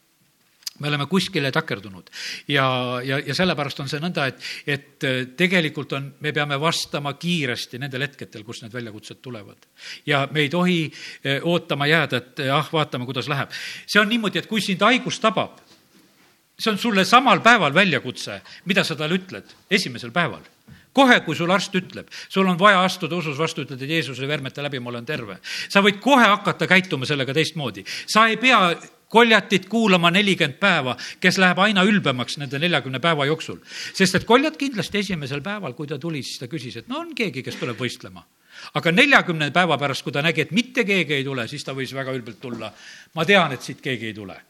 [0.84, 2.12] me oleme kuskile takerdunud
[2.52, 2.66] ja,
[3.04, 7.80] ja, ja sellepärast on see nõnda, et, et äh, tegelikult on, me peame vastama kiiresti
[7.82, 9.70] nendel hetkedel, kus need väljakutsed tulevad.
[10.06, 13.54] ja me ei tohi äh, ootama jääda, et ah, vaatame, kuidas läheb.
[13.88, 15.62] see on niimoodi, et kui sind haigus tabab,
[16.60, 20.44] see on sulle samal päeval väljakutse, mida sa talle ütled, esimesel päeval
[20.94, 24.64] kohe, kui sul arst ütleb, sul on vaja astuda usus vastu, ütled, et Jeesuse vermete
[24.64, 25.40] läbi ma olen terve.
[25.44, 27.84] sa võid kohe hakata käituma sellega teistmoodi.
[28.08, 28.76] sa ei pea
[29.14, 33.60] koljatit kuulama nelikümmend päeva, kes läheb aina ülbemaks nende neljakümne päeva jooksul.
[33.94, 37.14] sest et koljat kindlasti esimesel päeval, kui ta tuli, siis ta küsis, et no on
[37.16, 38.26] keegi, kes tuleb võistlema.
[38.74, 41.94] aga neljakümne päeva pärast, kui ta nägi, et mitte keegi ei tule, siis ta võis
[41.94, 42.74] väga ülbelt tulla.
[43.14, 44.42] ma tean, et siit keegi ei tule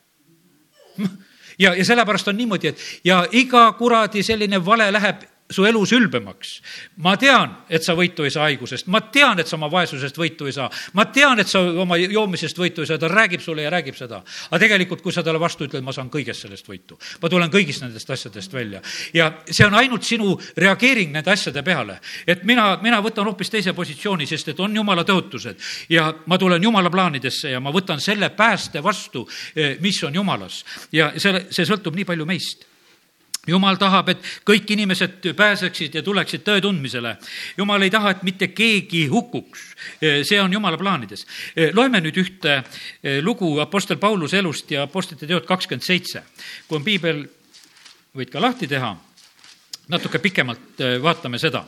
[1.63, 6.62] ja, ja sellepärast on niimoodi, et ja iga kuradi selline vale läheb su elus ülbemaks.
[6.97, 10.47] ma tean, et sa võitu ei saa haigusest, ma tean, et sa oma vaesusest võitu
[10.47, 13.71] ei saa, ma tean, et sa oma joomisest võitu ei saa, ta räägib sulle ja
[13.73, 14.23] räägib seda.
[14.49, 17.84] aga tegelikult, kui sa talle vastu ütled, ma saan kõigest sellest võitu, ma tulen kõigist
[17.84, 18.82] nendest asjadest välja.
[19.13, 21.99] Ja see on ainult sinu reageering nende asjade peale.
[22.27, 25.60] et mina, mina võtan hoopis teise positsiooni, sest et on jumala tõotused.
[25.89, 30.63] Ja ma tulen jumala plaanidesse ja ma võtan selle pääste vastu, eh, mis on jumalas.
[30.91, 32.72] Ja selle, see sõltub nii palju meist
[33.47, 37.17] jumal tahab, et kõik inimesed pääseksid ja tuleksid tõe tundmisele.
[37.58, 39.75] jumal ei taha, et mitte keegi hukkuks.
[40.23, 41.25] see on jumala plaanides.
[41.73, 42.63] loeme nüüd ühte
[43.03, 46.23] eh, lugu Apostel Pauluse elust ja Apostlite teod kakskümmend seitse.
[46.67, 47.27] kui on piibel,
[48.15, 48.95] võid ka lahti teha,
[49.88, 51.65] natuke pikemalt eh, vaatame seda.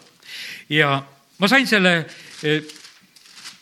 [0.69, 1.03] ja
[1.37, 2.05] ma sain selle
[2.43, 2.63] eh,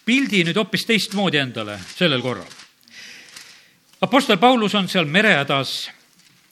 [0.05, 2.51] pildi nüüd hoopis teistmoodi endale sellel korral.
[4.01, 5.89] Apostel Paulus on seal merehädas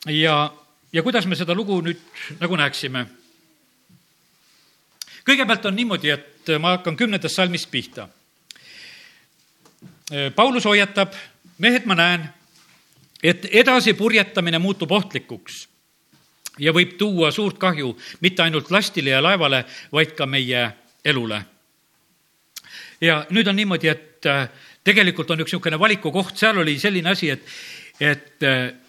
[0.07, 0.53] ja
[0.93, 1.99] ja kuidas me seda lugu nüüd
[2.39, 3.05] nagu näeksime?
[5.21, 8.07] kõigepealt on niimoodi, et ma hakkan kümnendast salmist pihta.
[10.35, 11.13] Paulus hoiatab,
[11.61, 12.23] mehed, ma näen,
[13.23, 15.67] et edasipurjetamine muutub ohtlikuks
[16.59, 17.93] ja võib tuua suurt kahju
[18.25, 20.65] mitte ainult lastile ja laevale, vaid ka meie
[21.05, 21.43] elule.
[23.01, 24.27] ja nüüd on niimoodi, et
[24.83, 27.45] tegelikult on üks niisugune valikukoht, seal oli selline asi, et,
[27.99, 28.80] et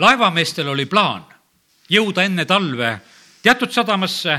[0.00, 1.26] laevameestel oli plaan
[1.90, 2.94] jõuda enne talve
[3.42, 4.36] teatud sadamasse,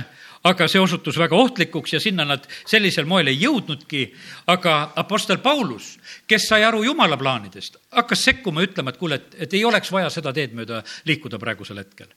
[0.48, 4.04] aga see osutus väga ohtlikuks ja sinna nad sellisel moel ei jõudnudki.
[4.48, 9.54] aga Apostel Paulus, kes sai aru Jumala plaanidest, hakkas sekkuma, ütlema, et kuule, et, et
[9.54, 12.08] ei oleks vaja seda teed mööda liikuda praegusel hetkel.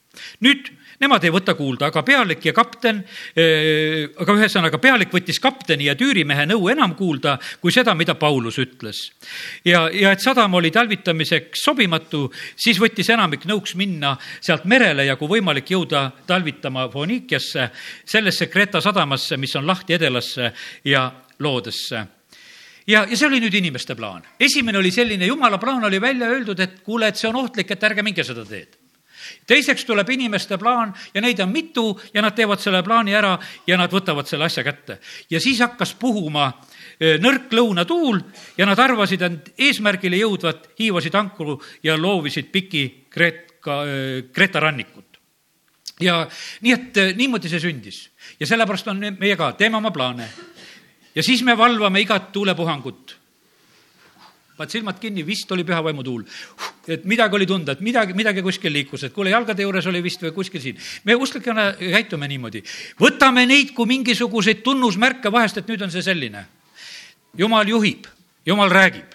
[0.44, 0.70] Nüüd
[1.02, 5.96] nemad ei võta kuulda, aga pealik ja kapten äh,, aga ühesõnaga pealik võttis kapteni ja
[5.98, 9.08] tüürimehe nõu enam kuulda kui seda, mida Paulus ütles.
[9.64, 15.16] ja, ja et sadam oli talvitamiseks sobimatu, siis võttis enamik nõuks minna sealt merele ja
[15.20, 17.68] kui võimalik, jõuda talvitama Foonikiasse,
[18.06, 20.52] sellesse Kreeta sadamasse, mis on lahti Edelasse
[20.84, 21.08] ja
[21.40, 22.04] Loodesse
[22.86, 24.22] ja, ja see oli nüüd inimeste plaan.
[24.40, 27.90] esimene oli selline, jumala plaan oli välja öeldud, et kuule, et see on ohtlik, et
[27.90, 28.83] ärge minge seda teed
[29.46, 33.34] teiseks tuleb inimeste plaan ja neid on mitu ja nad teevad selle plaani ära
[33.66, 34.98] ja nad võtavad selle asja kätte.
[35.30, 36.52] ja siis hakkas puhuma
[37.00, 38.20] nõrk lõunatuul
[38.58, 43.82] ja nad arvasid end eesmärgile jõudvat, hiivasid ankru ja loovisid piki Kreeka,
[44.32, 45.18] Kreeta rannikut.
[46.00, 46.26] ja
[46.60, 48.08] nii, et niimoodi see sündis
[48.40, 50.28] ja sellepärast on meie ka, teeme oma plaane.
[51.14, 53.23] ja siis me valvame igat tuulepuhangut
[54.56, 56.24] paned silmad kinni, vist oli pühavaimu tuul.
[56.88, 60.22] et midagi oli tunda, et midagi, midagi kuskil liikus, et kuule, jalgade juures oli vist
[60.22, 60.78] või kuskil siin.
[61.04, 62.62] me usklikena käitume niimoodi.
[63.00, 66.46] võtame neid kui mingisuguseid tunnusmärke vahest, et nüüd on see selline.
[67.36, 68.06] jumal juhib,
[68.46, 69.13] jumal räägib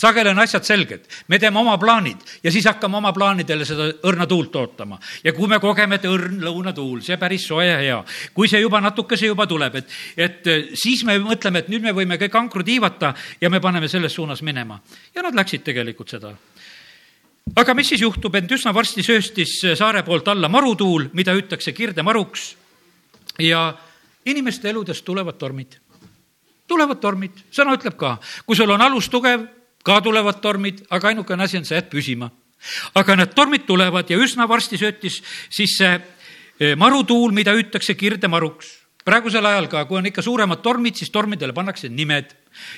[0.00, 4.26] sageli on asjad selged, me teeme oma plaanid ja siis hakkame oma plaanidele seda õrna
[4.28, 4.98] tuult ootama.
[5.24, 7.98] ja kui me kogeme, et õrn lõunatuul, see päris soe ja hea,
[8.34, 11.94] kui see juba natukese juba tuleb, et, et eh, siis me mõtleme, et nüüd me
[11.96, 14.80] võime kõik ankru tiivata ja me paneme selles suunas minema.
[15.14, 16.34] ja nad läksid tegelikult seda.
[17.56, 22.54] Aga mis siis juhtub, ent üsna varsti sööstis saare poolt alla marutuul, mida hüütakse kirdemaruks
[23.42, 23.72] ja
[24.24, 25.78] inimeste eludest tulevad tormid.
[26.70, 29.48] Tulevad tormid, sõna ütleb ka, kui sul on alus tugev,
[29.84, 32.30] ka tulevad tormid, aga ainukene asi on, sa jääd püsima.
[32.94, 38.80] aga need tormid tulevad ja üsna varsti söötis siis see eh, marutuul, mida hüütakse kirdemaruks
[39.04, 42.34] praegusel ajal ka, kui on ikka suuremad tormid, siis tormidele pannakse nimed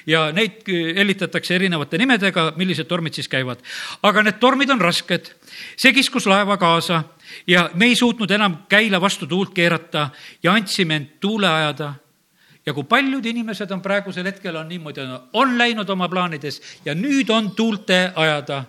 [0.07, 3.62] ja neid hellitatakse erinevate nimedega, millised tormid siis käivad.
[4.03, 5.33] aga need tormid on rasked.
[5.77, 7.03] see kiskus laeva kaasa
[7.47, 10.11] ja me ei suutnud enam käila vastu tuult keerata
[10.43, 11.95] ja andsime end tuule ajada
[12.66, 17.31] ja kui paljud inimesed on praegusel hetkel on niimoodi, on läinud oma plaanides ja nüüd
[17.31, 18.64] on tuulte ajada.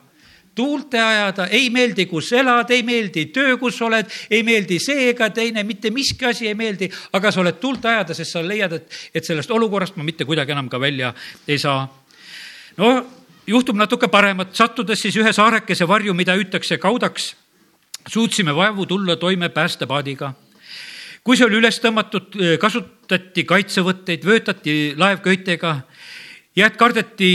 [0.54, 5.32] Tuulte ajada, ei meeldi, kus elad, ei meeldi töö, kus oled, ei meeldi see ega
[5.34, 9.00] teine, mitte miski asi ei meeldi, aga sa oled tuult ajada, sest sa leiad, et,
[9.18, 11.10] et sellest olukorrast ma mitte kuidagi enam ka välja
[11.48, 11.88] ei saa.
[12.78, 12.92] no
[13.48, 17.34] juhtub natuke paremat, sattudes siis ühe saarekese varju, mida hüütakse kaudaks,
[18.06, 20.34] suutsime vaevu tulla toime päästepaadiga
[21.24, 25.78] kui see oli üles tõmmatud, kasutati kaitsevõtteid, vöötati laev köitega
[26.56, 27.30] ja et kardeti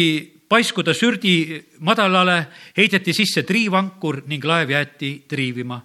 [0.49, 2.41] paiskuda sürdi madalale,
[2.77, 5.81] heideti sisse triivankur ning laev jäeti triivima.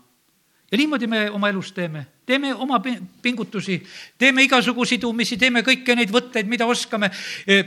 [0.71, 2.81] ja niimoodi me oma elus teeme, teeme oma
[3.21, 3.83] pingutusi,
[4.17, 7.11] teeme igasugu sidumisi, teeme kõiki neid võtteid, mida oskame.
[7.47, 7.63] E,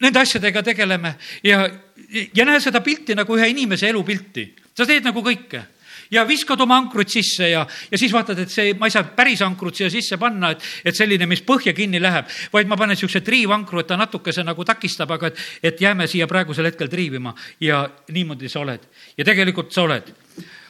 [0.00, 1.68] nende asjadega tegeleme ja,
[2.34, 4.54] ja näe seda pilti nagu ühe inimese elupilti.
[4.74, 5.64] sa teed nagu kõike
[6.10, 9.42] ja viskad oma ankrut sisse ja, ja siis vaatad, et see, ma ei saa päris
[9.46, 13.22] ankrut siia sisse panna, et, et selline, mis põhja kinni läheb, vaid ma panen niisuguse
[13.24, 15.42] triivankru, et ta natukese nagu takistab, aga et,
[15.72, 18.88] et jääme siia praegusel hetkel triivima ja niimoodi sa oled.
[19.18, 20.14] ja tegelikult sa oled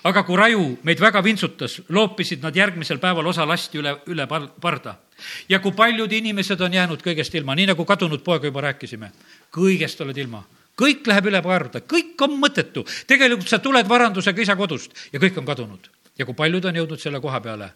[0.09, 4.27] aga kui raju meid väga vintsutas, loopisid nad järgmisel päeval osa lasti üle, üle
[4.61, 4.97] parda.
[5.49, 9.11] ja kui paljud inimesed on jäänud kõigest ilma, nii nagu kadunud poega juba rääkisime,
[9.53, 10.45] kõigest oled ilma
[10.79, 12.85] kõik läheb üle parda, kõik on mõttetu.
[13.07, 15.91] tegelikult sa tuled varandusega isa kodust ja kõik on kadunud.
[16.19, 17.71] ja kui paljud on jõudnud selle koha peale,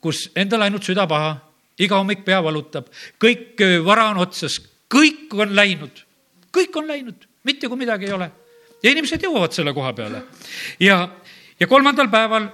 [0.00, 1.36] kus endal ainult süda paha,
[1.78, 2.86] iga hommik pea valutab,
[3.20, 6.04] kõik vara on otsas, kõik on läinud,
[6.52, 8.30] kõik on läinud, mitte kui midagi ei ole.
[8.82, 10.22] ja inimesed jõuavad selle koha peale.
[10.80, 11.08] ja,
[11.60, 12.48] ja kolmandal päeval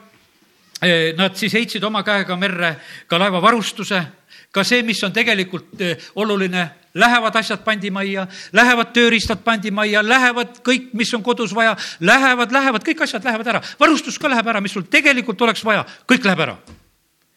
[1.17, 2.77] nad siis heitsid oma käega merre
[3.09, 4.03] ka laevavarustuse,
[4.57, 5.85] ka see, mis on tegelikult
[6.17, 6.65] oluline
[6.97, 13.05] lähevad asjad pandimajja, lähevad tööriistad pandimajja, lähevad kõik, mis on kodus vaja, lähevad, lähevad, kõik
[13.05, 13.63] asjad lähevad ära.
[13.81, 16.57] varustus ka läheb ära, mis sul tegelikult oleks vaja, kõik läheb ära.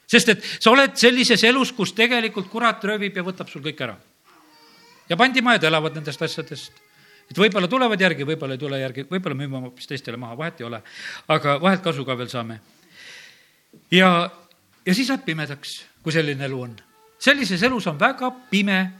[0.08, 3.98] sest et sa oled sellises elus, kus tegelikult kurat röövib ja võtab sul kõik ära.
[5.10, 6.72] ja pandimajad elavad nendest asjadest
[7.30, 10.66] et võib-olla tulevad järgi, võib-olla ei tule järgi, võib-olla müüme hoopis teistele maha, vahet ei
[10.66, 10.82] ole.
[11.28, 12.60] aga vahelt kasu ka veel saame.
[13.92, 14.30] ja,
[14.86, 16.78] ja siis läheb pimedaks, kui selline elu on.
[17.20, 19.00] Sellises elus on väga pime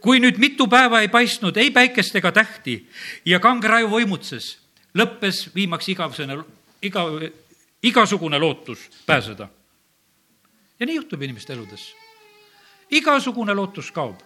[0.00, 2.78] kui nüüd mitu päeva ei paistnud ei päikest ega tähti
[3.26, 4.56] ja kange raju võimutses,
[4.94, 6.38] lõppes viimaks igavesene,
[6.82, 7.04] iga,
[7.82, 9.48] igasugune lootus pääseda.
[10.78, 11.94] ja nii juhtub inimeste eludes.
[12.90, 14.18] igasugune lootus kaob.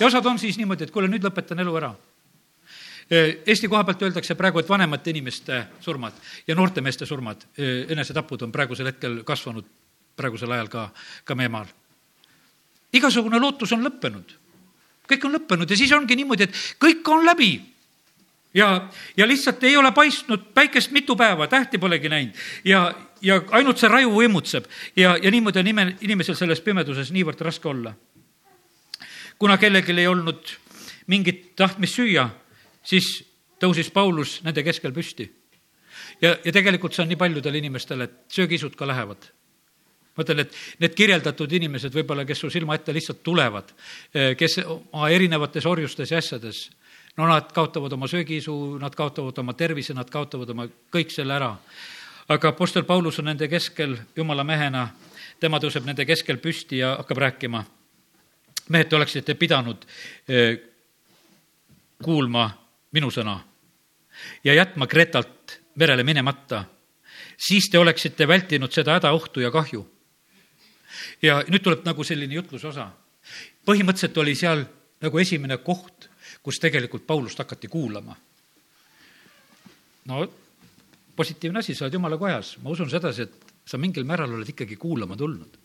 [0.00, 1.94] ja osad on siis niimoodi, et kuule, nüüd lõpetan elu ära.
[3.08, 6.12] Eesti koha pealt öeldakse praegu, et vanemate inimeste surmad
[6.46, 7.44] ja noorte meeste surmad,
[7.88, 9.64] enesetapud on praegusel hetkel kasvanud
[10.18, 10.88] praegusel ajal ka,
[11.24, 11.70] ka meie maal
[12.92, 14.36] igasugune lootus on lõppenud.
[15.08, 17.60] kõik on lõppenud ja siis ongi niimoodi, et kõik on läbi.
[18.54, 23.78] ja, ja lihtsalt ei ole paistnud päikest mitu päeva, tähti polegi näinud ja, ja ainult
[23.78, 24.64] see raju võimutseb
[24.96, 27.94] ja, ja niimoodi on ime, inimesel selles pimeduses niivõrd raske olla.
[29.38, 30.56] kuna kellelgi ei olnud
[31.06, 32.28] mingit tahtmist süüa,
[32.84, 33.24] siis
[33.60, 35.30] tõusis Paulus nende keskel püsti.
[36.20, 39.37] ja, ja tegelikult see on nii paljudele inimestele, et söögisud ka lähevad
[40.18, 43.70] ma ütlen, et need kirjeldatud inimesed võib-olla, kes su silma ette lihtsalt tulevad,
[44.10, 46.64] eh, kes oma erinevates orjustes ja asjades,
[47.16, 51.56] no nad kaotavad oma söögiisu, nad kaotavad oma tervise, nad kaotavad oma kõik selle ära.
[52.28, 54.90] aga Apostel Paulus on nende keskel jumala mehena,
[55.40, 57.64] tema tõuseb nende keskel püsti ja hakkab rääkima.
[58.68, 59.86] mehed, te oleksite pidanud
[60.28, 60.58] eh,
[62.02, 62.50] kuulma
[62.92, 63.40] minu sõna
[64.44, 66.64] ja jätma Kretalt merele minemata,
[67.36, 69.97] siis te oleksite vältinud seda hädaohtu ja kahju
[71.22, 72.90] ja nüüd tuleb nagu selline jutluse osa.
[73.66, 74.64] põhimõtteliselt oli seal
[75.02, 76.08] nagu esimene koht,
[76.42, 78.16] kus tegelikult Paulust hakati kuulama.
[80.04, 80.26] no
[81.16, 84.76] positiivne asi, sa oled jumala kojas, ma usun sedasi, et sa mingil määral oled ikkagi
[84.76, 85.58] kuulama tulnud.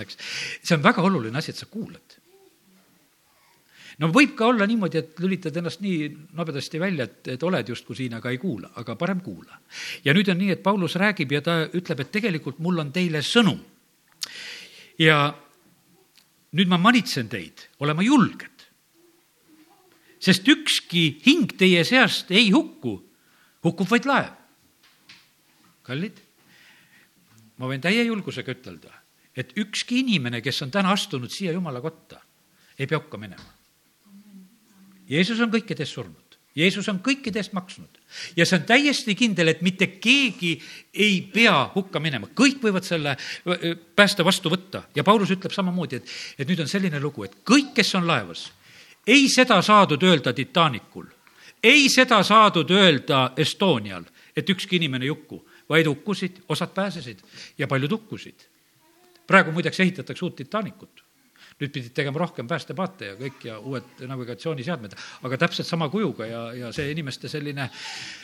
[0.00, 0.16] eks,
[0.62, 2.20] see on väga oluline asi, et sa kuulad
[4.00, 7.98] no võib ka olla niimoodi, et lülitad ennast nii nobedasti välja, et, et oled justkui
[7.98, 9.60] siin, aga ei kuula, aga parem kuula.
[10.04, 13.22] ja nüüd on nii, et Paulus räägib ja ta ütleb, et tegelikult mul on teile
[13.26, 13.60] sõnum
[14.98, 15.18] ja
[16.52, 18.48] nüüd ma manitsen teid olema julged.
[20.20, 22.98] sest ükski hing teie seast ei hukku,
[23.64, 24.34] hukkub vaid laev.
[25.82, 26.18] kallid,
[27.56, 28.92] ma võin täie julgusega ütelda,
[29.34, 32.20] et ükski inimene, kes on täna astunud siia jumala kotta,
[32.78, 33.56] ei pea hukka minema.
[35.10, 37.99] Jeesus on kõikide eest surnud, Jeesus on kõikide eest maksnud
[38.36, 40.54] ja see on täiesti kindel, et mitte keegi
[40.94, 43.16] ei pea hukka minema, kõik võivad selle
[43.96, 44.84] pääste vastu võtta.
[44.94, 48.48] Ja Paulus ütleb samamoodi, et, et nüüd on selline lugu, et kõik, kes on laevas,
[49.06, 51.06] ei seda saadud öelda Titanicul,
[51.62, 54.04] ei seda saadud öelda Estonial,
[54.36, 57.20] et ükski inimene ei hukku, vaid hukkusid, osad pääsesid
[57.58, 58.48] ja paljud hukkusid.
[59.26, 61.04] praegu muideks ehitatakse uut Titanicut
[61.60, 64.96] nüüd pidid tegema rohkem päästepaate ja kõik ja uued navigatsiooniseadmed,
[65.28, 67.68] aga täpselt sama kujuga ja, ja see inimeste selline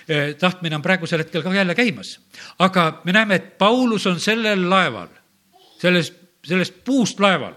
[0.09, 2.17] eh, tahtmine on praegusel hetkel ka jälle käimas.
[2.59, 5.13] aga me näeme, et Paulus on sellel laeval,
[5.79, 6.13] selles,
[6.45, 7.55] sellest puust laeval,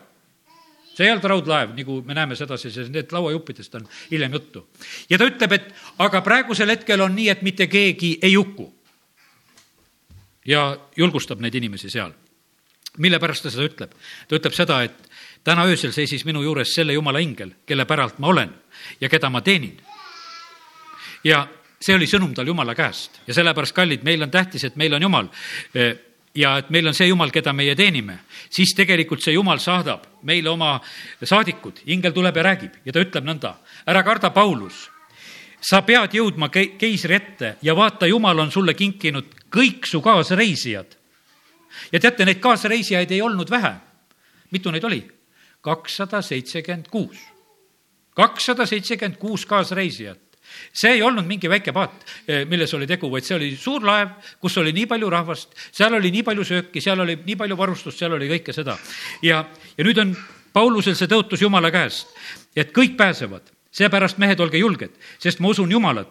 [1.00, 4.68] see ei olnud raudlaev, nagu me näeme sedasi, sest need lauajuppidest on hiljem juttu.
[5.10, 8.68] ja ta ütleb, et aga praegusel hetkel on nii, et mitte keegi ei huku.
[10.46, 12.12] ja julgustab neid inimesi seal.
[12.98, 13.96] mille pärast ta seda ütleb?
[14.28, 15.09] ta ütleb seda, et
[15.44, 18.52] täna öösel seisis minu juures selle jumala ingel, kelle päralt ma olen
[19.02, 19.78] ja keda ma teenin.
[21.24, 21.48] ja
[21.80, 25.02] see oli sõnum tal jumala käest ja sellepärast, kallid, meil on tähtis, et meil on
[25.02, 25.28] jumal
[25.74, 25.90] e,
[26.36, 28.20] ja et meil on see jumal, keda meie teenime,
[28.50, 30.78] siis tegelikult see jumal saadab meile oma
[31.24, 33.56] saadikud, ingel tuleb ja räägib ja ta ütleb nõnda,
[33.88, 34.88] ära karda, Paulus,
[35.62, 40.98] sa pead jõudma keisri ette ja vaata, jumal on sulle kinkinud kõik su kaasreisijad.
[41.92, 43.74] ja teate, neid kaasreisijaid ei olnud vähe.
[44.52, 45.19] mitu neid oli?
[45.62, 47.18] Kakssada seitsekümmend kuus.
[48.16, 50.30] kakssada seitsekümmend kuus kaasreisijat
[50.74, 54.16] see ei olnud mingi väike paat, eh, milles oli tegu, vaid see oli suur laev,
[54.42, 58.00] kus oli nii palju rahvast, seal oli nii palju sööki, seal oli nii palju varustust,
[58.00, 58.78] seal oli kõike seda.
[59.22, 59.44] ja,
[59.78, 60.16] ja nüüd on
[60.54, 62.08] Paulusel see tõotus Jumala käest,
[62.56, 63.52] et kõik pääsevad.
[63.72, 66.10] seepärast, mehed, olge julged, sest ma usun Jumalat,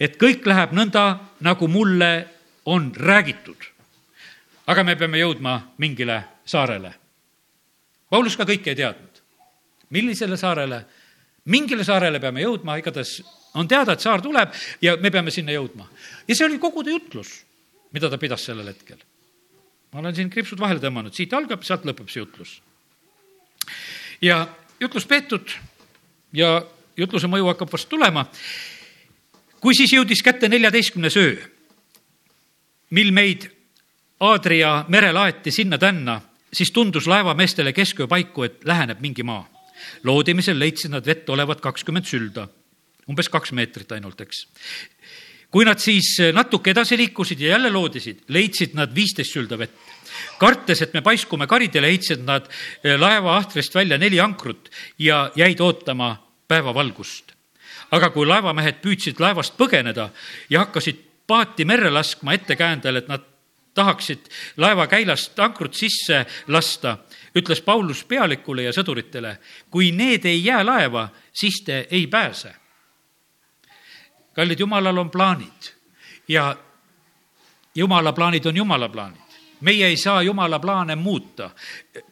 [0.00, 2.28] et kõik läheb nõnda, nagu mulle
[2.64, 3.68] on räägitud.
[4.66, 7.01] aga me peame jõudma mingile saarele
[8.12, 9.22] Paulus ka kõike ei teadnud.
[9.90, 10.84] millisele saarele?
[11.44, 13.16] mingile saarele peame jõudma, igatahes
[13.58, 14.52] on teada, et saar tuleb
[14.82, 15.88] ja me peame sinna jõudma.
[16.28, 17.32] ja see oli kogu ta jutlus,
[17.92, 18.98] mida ta pidas sellel hetkel.
[19.92, 22.60] ma olen siin kriipsud vahele tõmmanud, siit algab, sealt lõpeb see jutlus.
[24.20, 24.46] ja
[24.80, 25.56] jutlus peetud
[26.32, 26.60] ja
[26.96, 28.26] jutluse mõju hakkab vast tulema.
[29.60, 31.36] kui siis jõudis kätte neljateistkümnes öö,
[32.90, 33.48] mil meid
[34.22, 36.20] Aadria merel aeti sinna-tänna
[36.52, 39.48] siis tundus laevameestele kesköö paiku, et läheneb mingi maa.
[40.04, 42.46] loodimisel leidsid nad vett olevat kakskümmend sülda,
[43.10, 44.46] umbes kaks meetrit ainult, eks.
[45.50, 49.74] kui nad siis natuke edasi liikusid ja jälle loodisid, leidsid nad viisteist sülda vett.
[50.38, 52.48] kartes, et me paiskume karidele, heitsid nad
[52.84, 56.16] laeva ahtrist välja neli ankrut ja jäid ootama
[56.48, 57.32] päevavalgust.
[57.90, 60.10] aga kui laevamehed püüdsid laevast põgeneda
[60.50, 63.31] ja hakkasid paati merre laskma ettekäändel, et nad
[63.74, 64.18] tahaksid
[64.56, 66.96] laeva käilast ankrut sisse lasta,
[67.38, 69.36] ütles Paulus pealikule ja sõduritele,
[69.70, 72.54] kui need ei jää laeva, siis te ei pääse.
[74.34, 75.72] kallid, jumalal on plaanid
[76.28, 76.56] ja
[77.74, 79.20] jumala plaanid on jumala plaanid.
[79.60, 81.50] meie ei saa jumala plaane muuta.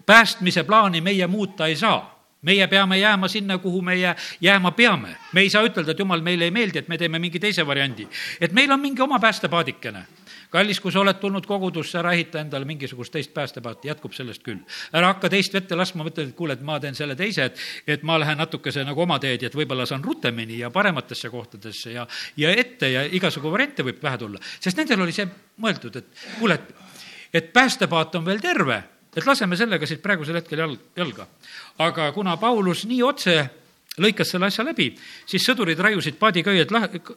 [0.07, 5.17] päästmise plaani meie muuta ei saa meie peame jääma sinna, kuhu meie jääma peame.
[5.33, 8.09] me ei saa ütelda, et jumal, meile ei meeldi, et me teeme mingi teise variandi.
[8.41, 10.20] et meil on mingi oma päästepaadikene
[10.51, 14.59] kallis, kui sa oled tulnud kogudusse, ära ehita endale mingisugust teist päästepaati, jätkub sellest küll.
[14.93, 18.03] ära hakka teist vette laskma, mõtled, et kuule, et ma teen selle teise, et, et
[18.07, 22.07] ma lähen natukese nagu oma teed ja et võib-olla saan rutemini ja parematesse kohtadesse ja,
[22.37, 24.43] ja ette ja igasugu variante võib pähe tulla.
[24.61, 25.29] sest nendel oli see
[25.63, 26.75] mõeldud, et kuule, et,
[27.33, 28.83] et päästepaat on veel terve,
[29.17, 31.27] et laseme sellega siit praegusel hetkel jalg, jalga.
[31.79, 33.39] aga kuna Paulus nii otse
[34.01, 34.93] lõikas selle asja läbi,
[35.27, 36.71] siis sõdurid raiusid paadiköied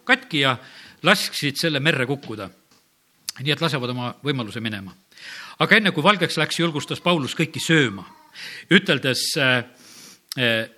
[0.03, 0.57] katki ja
[1.03, 2.49] lasksid selle merre kukkuda
[3.39, 4.93] nii et lasevad oma võimaluse minema.
[5.59, 8.05] aga enne, kui valgeks läks, julgustas Paulus kõiki sööma,
[8.71, 9.63] üteldes äh,
[10.37, 10.69] äh,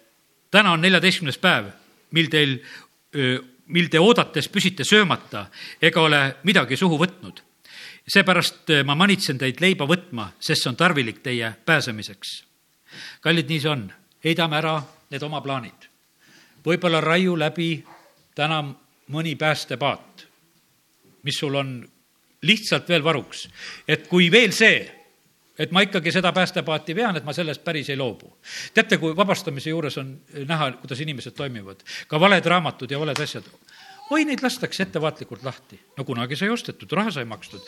[0.51, 1.72] täna on neljateistkümnes päev,
[2.12, 2.60] mil teil
[3.68, 5.47] mil te oodates püsite söömata
[5.82, 7.41] ega ole midagi suhu võtnud.
[8.08, 12.43] seepärast äh, ma manitsen teid leiba võtma, sest see on tarvilik teie pääsemiseks.
[13.22, 13.91] kallid, nii see on,
[14.24, 15.89] heidame ära need oma plaanid.
[16.66, 17.86] võib-olla raiu läbi
[18.36, 18.64] täna
[19.10, 20.28] mõni päästepaat,
[21.24, 21.89] mis sul on
[22.46, 23.48] lihtsalt veel varuks,
[23.88, 24.84] et kui veel see,
[25.60, 28.34] et ma ikkagi seda päästepaati vean, et ma sellest päris ei loobu.
[28.74, 30.12] teate, kui vabastamise juures on
[30.48, 33.48] näha, kuidas inimesed toimivad, ka valed raamatud ja valed asjad,
[34.12, 35.80] oi, neid lastakse ettevaatlikult lahti.
[35.98, 37.62] no kunagi sai ostetud, raha sai makstud.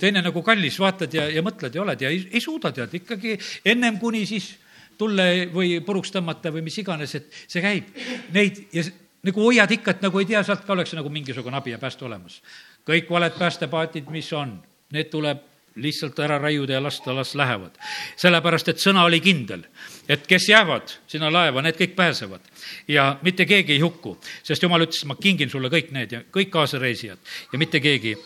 [0.00, 3.38] teine nagu kallis, vaatad ja, ja mõtled ja oled ja ei, ei suuda tead ikkagi
[3.64, 4.54] ennem kuni siis
[4.98, 7.86] tulle või puruks tõmmata või mis iganes, et see käib.
[8.32, 8.84] Neid ja
[9.24, 12.04] nagu hoiad ikka, et nagu ei tea, sealt ka oleks nagu mingisugune abi ja pääste
[12.04, 12.40] olemas
[12.86, 14.58] kõik valed päästepaatid, mis on,
[14.92, 15.46] need tuleb
[15.80, 17.76] lihtsalt ära raiuda ja lasta, las lähevad.
[18.16, 19.62] sellepärast, et sõna oli kindel,
[20.08, 22.40] et kes jäävad sinna laeva, need kõik pääsevad
[22.88, 26.50] ja mitte keegi ei hukku, sest jumal ütles, ma kingin sulle kõik need ja kõik
[26.50, 27.18] kaasareisijad
[27.52, 28.16] ja mitte keegi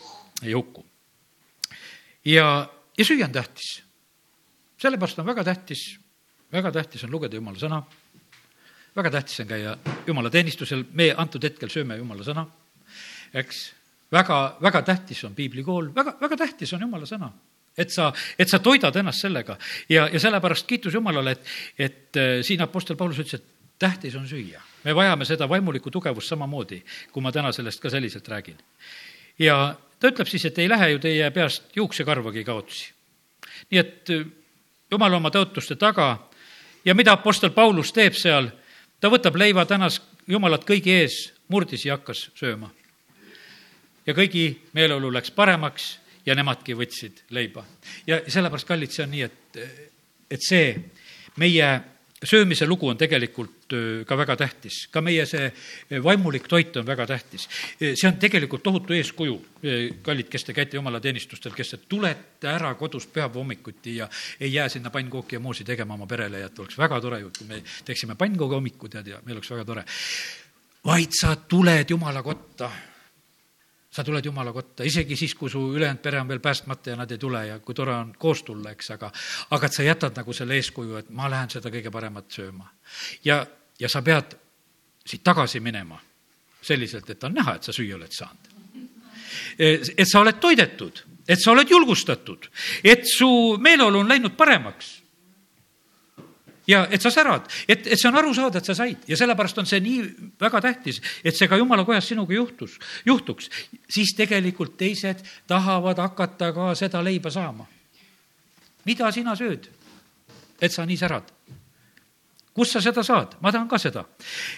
[0.43, 0.85] ei hukku.
[2.25, 3.83] ja, ja süüa on tähtis.
[4.77, 5.99] sellepärast on väga tähtis,
[6.51, 7.83] väga tähtis on lugeda jumala sõna,
[8.95, 9.77] väga tähtis on käia
[10.07, 12.47] jumala teenistusel, me antud hetkel sööme jumala sõna,
[13.33, 13.74] eks
[14.11, 17.31] väga, väga tähtis on piiblikool, väga, väga tähtis on jumala sõna.
[17.77, 19.57] et sa, et sa toidad ennast sellega
[19.89, 21.41] ja, ja sellepärast kiitus Jumalale, et,
[21.77, 24.61] et äh, siin Apostel Paulus ütles, et tähtis on süüa.
[24.83, 28.57] me vajame seda vaimulikku tugevust samamoodi, kui ma täna sellest ka selliselt räägin.
[29.39, 32.93] ja ta ütleb siis, et ei lähe ju teie peast juuksekarvagi kaotsi.
[33.71, 34.25] nii et äh,
[34.91, 36.29] Jumal oma tõotuste taga
[36.85, 38.51] ja mida Apostel Paulus teeb seal,
[38.99, 42.69] ta võtab leiva, tänas Jumalat kõigi ees, murdis ja hakkas sööma
[44.05, 45.89] ja kõigi meeleolu läks paremaks
[46.25, 47.65] ja nemadki võtsid leiba.
[48.07, 49.59] ja sellepärast, kallid, see on nii, et,
[50.31, 50.71] et see
[51.41, 51.67] meie
[52.25, 53.73] söömise lugu on tegelikult
[54.07, 55.49] ka väga tähtis, ka meie see
[56.03, 57.47] vaimulik toit on väga tähtis.
[57.79, 59.35] see on tegelikult tohutu eeskuju,
[60.05, 64.69] kallid, kes te käite jumalateenistustel, kes te tulete ära kodust pühapäeva hommikuti ja ei jää
[64.69, 67.61] sinna pannkooki ja moosi tegema oma perele ja et oleks väga tore ju, kui me
[67.85, 69.85] teeksime pannkoogi hommikul, tead, ja meil oleks väga tore.
[70.85, 72.71] vaid sa tuled jumala kotta
[73.95, 77.11] sa tuled Jumala kotta, isegi siis, kui su ülejäänud pere on veel päästmata ja nad
[77.11, 79.11] ei tule ja kui tore on koos tulla, eks, aga,
[79.55, 82.67] aga et sa jätad nagu selle eeskuju, et ma lähen seda kõige paremat sööma.
[83.23, 83.45] ja,
[83.79, 84.35] ja sa pead
[85.05, 86.01] siit tagasi minema
[86.65, 88.51] selliselt, et on näha, et sa süüa oled saanud.
[89.59, 92.49] et sa oled toidetud, et sa oled julgustatud,
[92.83, 93.29] et su
[93.61, 95.04] meeleolu on läinud paremaks
[96.67, 99.61] ja et sa särad, et, et see on aru saada, et sa said ja sellepärast
[99.61, 100.01] on see nii
[100.41, 103.49] väga tähtis, et see ka jumala kojas sinuga juhtus, juhtuks,
[103.89, 107.67] siis tegelikult teised tahavad hakata ka seda leiba saama.
[108.85, 109.69] mida sina sööd,
[110.61, 111.31] et sa nii särad?
[112.55, 114.05] kust sa seda saad, ma tahan ka seda.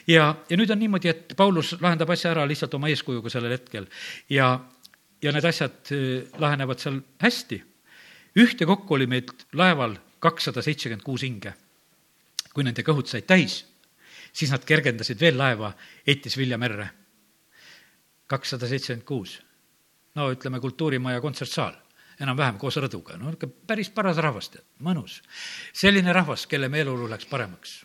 [0.07, 3.87] ja, ja nüüd on niimoodi, et Paulus lahendab asja ära lihtsalt oma eeskujuga sellel hetkel
[4.29, 4.59] ja,
[5.21, 7.63] ja need asjad äh, lahenevad seal hästi.
[8.37, 11.53] ühtekokku oli meil laeval kakssada seitsekümmend kuus hinge
[12.57, 13.59] kui nende kõhud said täis,
[14.33, 15.75] siis nad kergendasid veel laeva,
[16.07, 16.89] heitis vilja merre.
[18.27, 19.41] kakssada seitsekümmend kuus.
[20.15, 21.75] no ütleme, kultuurimaja kontsertsaal,
[22.19, 25.21] enam-vähem koos rõduga, no ikka päris paras rahvas, tead, mõnus.
[25.73, 27.83] selline rahvas, kelle meeleolu läks paremaks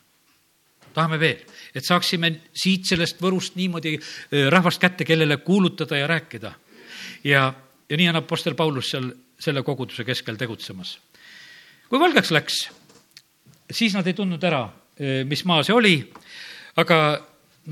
[0.93, 1.45] tahame veel,
[1.75, 3.97] et saaksime siit sellest Võrust niimoodi
[4.53, 6.53] rahvast kätte, kellele kuulutada ja rääkida.
[7.25, 7.55] ja,
[7.89, 10.99] ja nii on Apostel Paulus seal selle koguduse keskel tegutsemas.
[11.89, 12.71] kui valgeks läks,
[13.73, 14.65] siis nad ei tundnud ära,
[14.99, 15.97] eh, mis maa see oli,
[16.77, 16.99] aga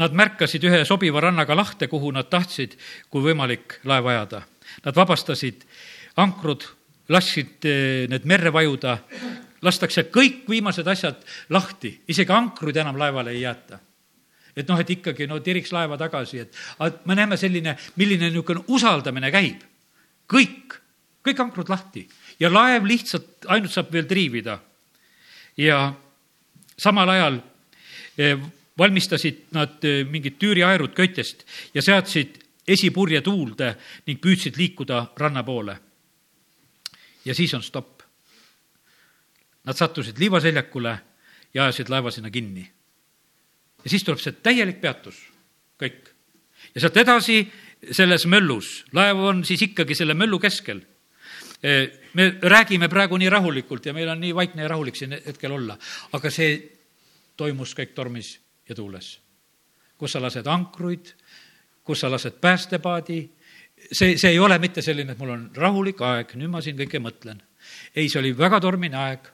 [0.00, 2.76] nad märkasid ühe sobiva rannaga lahte, kuhu nad tahtsid,
[3.10, 4.42] kui võimalik, laeva ajada.
[4.84, 5.64] Nad vabastasid
[6.16, 6.66] ankrud,
[7.10, 8.98] lasksid eh, need merre vajuda,
[9.62, 13.80] lastakse kõik viimased asjad lahti, isegi ankruid enam laevale ei jäeta
[14.56, 16.56] et noh, et ikkagi no tiriks laeva tagasi, et
[17.06, 19.62] me näeme selline, milline niisugune usaldamine käib.
[20.30, 20.76] kõik,
[21.26, 22.04] kõik ankrud lahti
[22.40, 24.58] ja laev lihtsalt ainult saab veel triivida
[25.60, 25.92] ja
[26.78, 27.38] samal ajal
[28.18, 28.38] eh,
[28.78, 31.44] valmistasid nad eh, mingid tüüriaerud köitest
[31.74, 32.38] ja seadsid
[32.70, 33.74] esipurje tuulde
[34.06, 35.76] ning püüdsid liikuda ranna poole.
[37.24, 38.00] ja siis on stopp.
[39.64, 40.98] Nad sattusid liivasäljakule
[41.54, 42.70] ja ajasid laeva sinna kinni.
[43.84, 45.18] ja siis tuleb see täielik peatus,
[45.82, 46.14] kõik.
[46.74, 47.42] ja sealt edasi
[47.90, 50.80] selles möllus, laev on siis ikkagi selle möllu keskel
[52.14, 55.76] me räägime praegu nii rahulikult ja meil on nii vaikne ja rahulik siin hetkel olla,
[56.12, 56.54] aga see
[57.36, 58.38] toimus kõik tormis
[58.68, 59.18] ja tuules.
[60.00, 61.12] kus sa lased ankruid,
[61.84, 63.18] kus sa lased päästepaadi,
[63.92, 67.00] see, see ei ole mitte selline, et mul on rahulik aeg, nüüd ma siin kõike
[67.02, 67.42] mõtlen.
[67.94, 69.28] ei, see oli väga tormine aeg.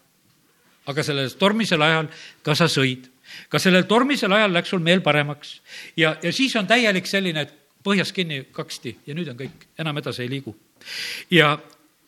[0.86, 2.08] aga sellel tormisel ajal
[2.42, 3.06] ka sa sõid,
[3.48, 5.60] ka sellel tormisel ajal läks sul meel paremaks
[5.96, 7.54] ja, ja siis on täielik selline, et
[7.86, 10.56] põhjas kinni kaksti ja nüüd on kõik, enam edasi ei liigu.
[11.30, 11.56] ja,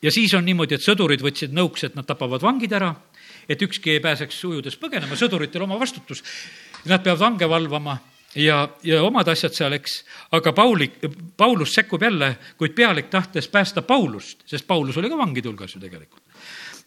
[0.01, 2.93] ja siis on niimoodi, et sõdurid võtsid nõuks, et nad tapavad vangid ära,
[3.49, 6.23] et ükski ei pääseks ujudes põgenema, sõduritel oma vastutus.
[6.87, 7.97] Nad peavad vange valvama
[8.35, 10.03] ja, ja omad asjad seal, eks,
[10.37, 10.89] aga Pauli,
[11.37, 15.81] Paulus sekkub jälle, kuid pealik tahtes päästa Paulust, sest Paulus oli ka vangide hulgas ju
[15.81, 16.23] tegelikult.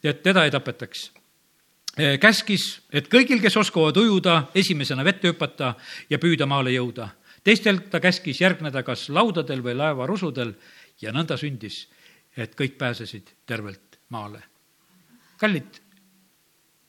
[0.05, 1.11] et teda ei tapetaks.
[2.21, 5.75] käskis, et kõigil, kes oskavad ujuda, esimesena vette hüpata
[6.11, 7.09] ja püüda maale jõuda.
[7.45, 10.55] teistel ta käskis järgneda kas laudadel või laevarusudel
[11.01, 11.89] ja nõnda sündis
[12.37, 14.43] et kõik pääsesid tervelt maale.
[15.37, 15.81] kallid,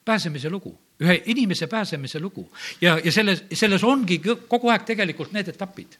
[0.05, 5.47] pääsemise lugu, ühe inimese pääsemise lugu ja, ja selles, selles ongi kogu aeg tegelikult need
[5.47, 5.97] etapid.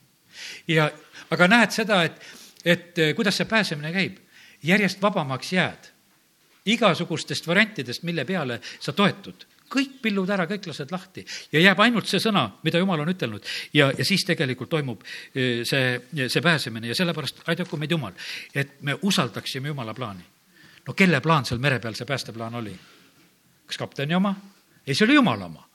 [0.68, 0.92] ja,
[1.32, 2.22] aga näed seda, et,
[2.66, 4.20] et kuidas see pääsemine käib,
[4.64, 5.90] järjest vabamaks jääd
[6.66, 12.10] igasugustest variantidest, mille peale sa toetud kõik pillud ära, kõik lased lahti ja jääb ainult
[12.10, 15.98] see sõna, mida jumal on ütelnud ja, ja siis tegelikult toimub eh, see,
[16.28, 18.14] see pääsemine ja sellepärast aidaku meid Jumal,
[18.56, 20.24] et me usaldaksime Jumala plaani.
[20.88, 22.74] no kelle plaan seal mere peal see päästeplaan oli?
[23.66, 24.36] kas kapteni oma?
[24.88, 25.68] ei, see oli Jumala oma.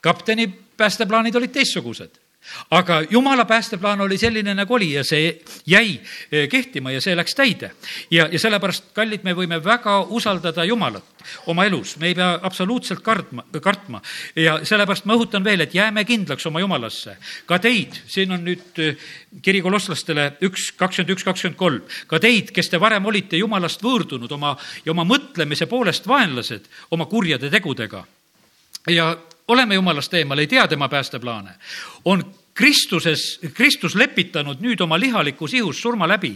[0.00, 2.25] kapteni päästeplaanid olid teistsugused
[2.70, 6.00] aga jumala päästeplaan oli selline, nagu oli ja see jäi
[6.32, 7.70] eh, kehtima ja see läks täide.
[8.10, 11.04] ja, ja sellepärast, kallid, me võime väga usaldada Jumalat
[11.46, 14.00] oma elus, me ei pea absoluutselt kartma, kartma
[14.36, 17.16] ja sellepärast ma õhutan veel, et jääme kindlaks oma Jumalasse.
[17.46, 18.96] ka teid, siin on nüüd eh,
[19.42, 24.32] kiri kolosslastele üks, kakskümmend üks, kakskümmend kolm, ka teid, kes te varem olite Jumalast võõrdunud
[24.32, 28.04] oma ja oma mõtlemise poolest vaenlased oma kurjade tegudega
[28.90, 29.16] ja
[29.48, 31.50] oleme jumalast eemal, ei tea tema päästeplaane,
[32.04, 32.24] on
[32.56, 36.30] Kristuses, Kristus lepitanud nüüd oma lihalikus ihus surma läbi,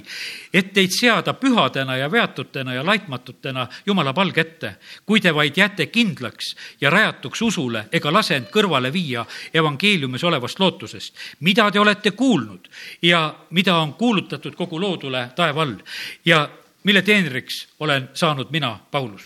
[0.53, 4.75] et teid seada pühadena ja veatutena ja laitmatutena Jumala palge ette,
[5.07, 10.61] kui te vaid jääte kindlaks ja rajatuks usule ega lase end kõrvale viia evangeeliumis olevast
[10.61, 12.69] lootusest, mida te olete kuulnud
[13.03, 15.79] ja mida on kuulutatud kogu loodule taeva all
[16.25, 16.45] ja
[16.85, 19.25] mille teenriks olen saanud mina, Paulus.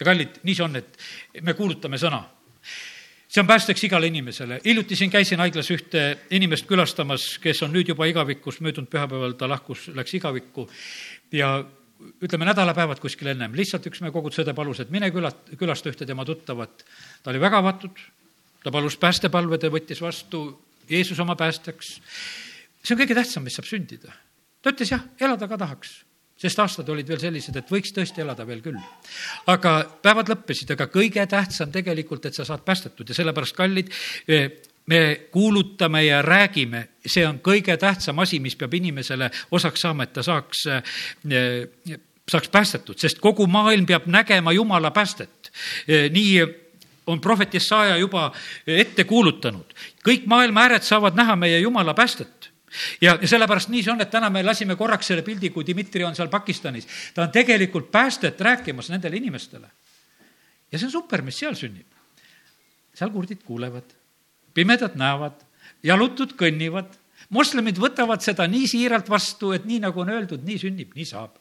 [0.00, 0.98] ja kallid, nii see on, et
[1.40, 2.20] me kuulutame sõna
[3.34, 4.60] see on päästeks igale inimesele.
[4.64, 9.48] hiljuti siin käisin haiglas ühte inimest külastamas, kes on nüüd juba igavikus, möödunud pühapäeval ta
[9.50, 10.68] lahkus, läks igavikku
[11.34, 11.56] ja
[12.22, 16.06] ütleme, nädalapäevad kuskil ennem, lihtsalt üks meie koguduse õde palus, et mine küla, külasta ühte
[16.06, 16.86] tema tuttavat.
[17.22, 17.98] ta oli väga avatud,
[18.62, 20.46] ta palus päästepalve, ta võttis vastu
[20.88, 22.00] Jeesus oma päästjaks.
[22.84, 24.14] see on kõige tähtsam, mis saab sündida.
[24.62, 26.04] ta ütles jah, elada ka tahaks
[26.44, 28.78] sest aastad olid veel sellised, et võiks tõesti elada veel küll.
[29.50, 29.74] aga
[30.04, 33.92] päevad lõppesid, aga kõige tähtsam tegelikult, et sa saad päästetud ja sellepärast, kallid,
[34.86, 35.00] me
[35.32, 40.24] kuulutame ja räägime, see on kõige tähtsam asi, mis peab inimesele osaks saama, et ta
[40.26, 40.66] saaks,
[42.28, 45.52] saaks päästetud, sest kogu maailm peab nägema Jumala päästet.
[45.88, 46.44] Nii
[47.06, 48.30] on prohvet Jesaja juba
[48.66, 49.72] ette kuulutanud.
[50.04, 52.53] kõik maailma ääred saavad näha meie Jumala päästet
[53.00, 56.04] ja, ja sellepärast nii see on, et täna me lasime korraks selle pildi, kui Dmitri
[56.04, 56.88] on seal Pakistanis.
[57.14, 59.70] ta on tegelikult päästet rääkimas nendele inimestele.
[60.72, 61.86] ja see on super, mis seal sünnib.
[62.94, 63.94] seal kurdid kuulevad,
[64.54, 65.40] pimedad näevad,
[65.82, 66.92] jalutud kõnnivad,
[67.28, 71.40] moslemid võtavad seda nii siiralt vastu, et nii nagu on öeldud, nii sünnib, nii saab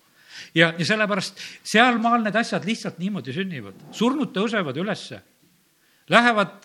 [0.55, 3.77] ja, ja sellepärast sealmaal need asjad lihtsalt niimoodi sünnivad.
[3.91, 5.21] surnud tõusevad ülesse,
[6.09, 6.61] lähevad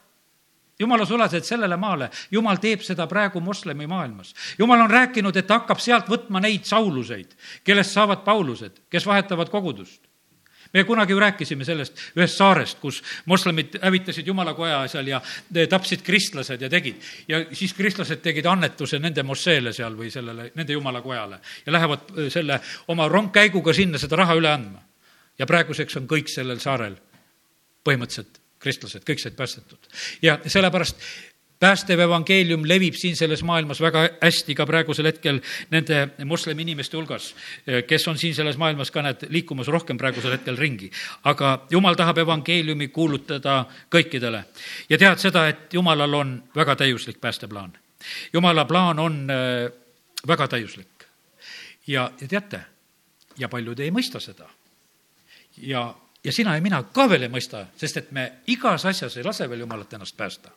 [0.79, 4.35] jumala sulased sellele maale, jumal teeb seda praegu moslemi maailmas.
[4.59, 9.49] jumal on rääkinud, et ta hakkab sealt võtma neid sauluseid, kellest saavad Paulused, kes vahetavad
[9.49, 10.09] kogudust
[10.73, 15.21] me kunagi ju rääkisime sellest ühest saarest, kus moslemid hävitasid jumalakoja seal ja
[15.69, 16.97] tapsid kristlased ja tegid.
[17.29, 22.29] ja siis kristlased tegid annetuse nende mosseele seal või sellele, nende jumalakojale ja lähevad äh,
[22.33, 24.83] selle oma rongkäiguga sinna seda raha üle andma.
[25.39, 26.99] ja praeguseks on kõik sellel saarel
[27.85, 29.91] põhimõtteliselt kristlased, kõik said päästetud.
[30.23, 30.97] ja sellepärast
[31.61, 35.41] päästev evangeelium levib siin selles maailmas väga hästi ka praegusel hetkel
[35.71, 37.33] nende moslemi inimeste hulgas,
[37.87, 40.91] kes on siin selles maailmas ka need liikumas rohkem praegusel hetkel ringi.
[41.25, 44.45] aga jumal tahab evangeeliumi kuulutada kõikidele
[44.89, 47.73] ja tead seda, et jumalal on väga täiuslik päästeplaan.
[48.33, 49.73] jumala plaan on äh,
[50.27, 51.07] väga täiuslik.
[51.87, 52.61] ja, ja teate,
[53.39, 54.47] ja paljud ei mõista seda.
[55.57, 55.95] ja
[56.25, 59.49] ja sina ja mina ka veel ei mõista, sest et me igas asjas ei lase
[59.51, 60.51] veel Jumalat ennast päästa.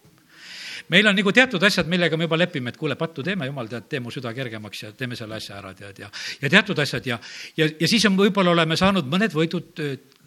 [0.89, 3.85] Meil on nagu teatud asjad, millega me juba lepime, et kuule, pattu teeme, jumal, tead,
[3.87, 6.09] tee mu süda kergemaks ja teeme selle asja ära, tead, ja,
[6.41, 7.19] ja teatud asjad ja,
[7.57, 9.83] ja, ja siis on, võib-olla oleme saanud mõned võidud,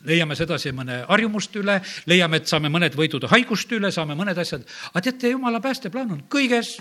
[0.09, 4.65] leiame sedasi mõne harjumust üle, leiame, et saame mõned võidud haigust üle, saame mõned asjad,
[4.93, 6.79] aga teate, jumala päästeplaan on kõiges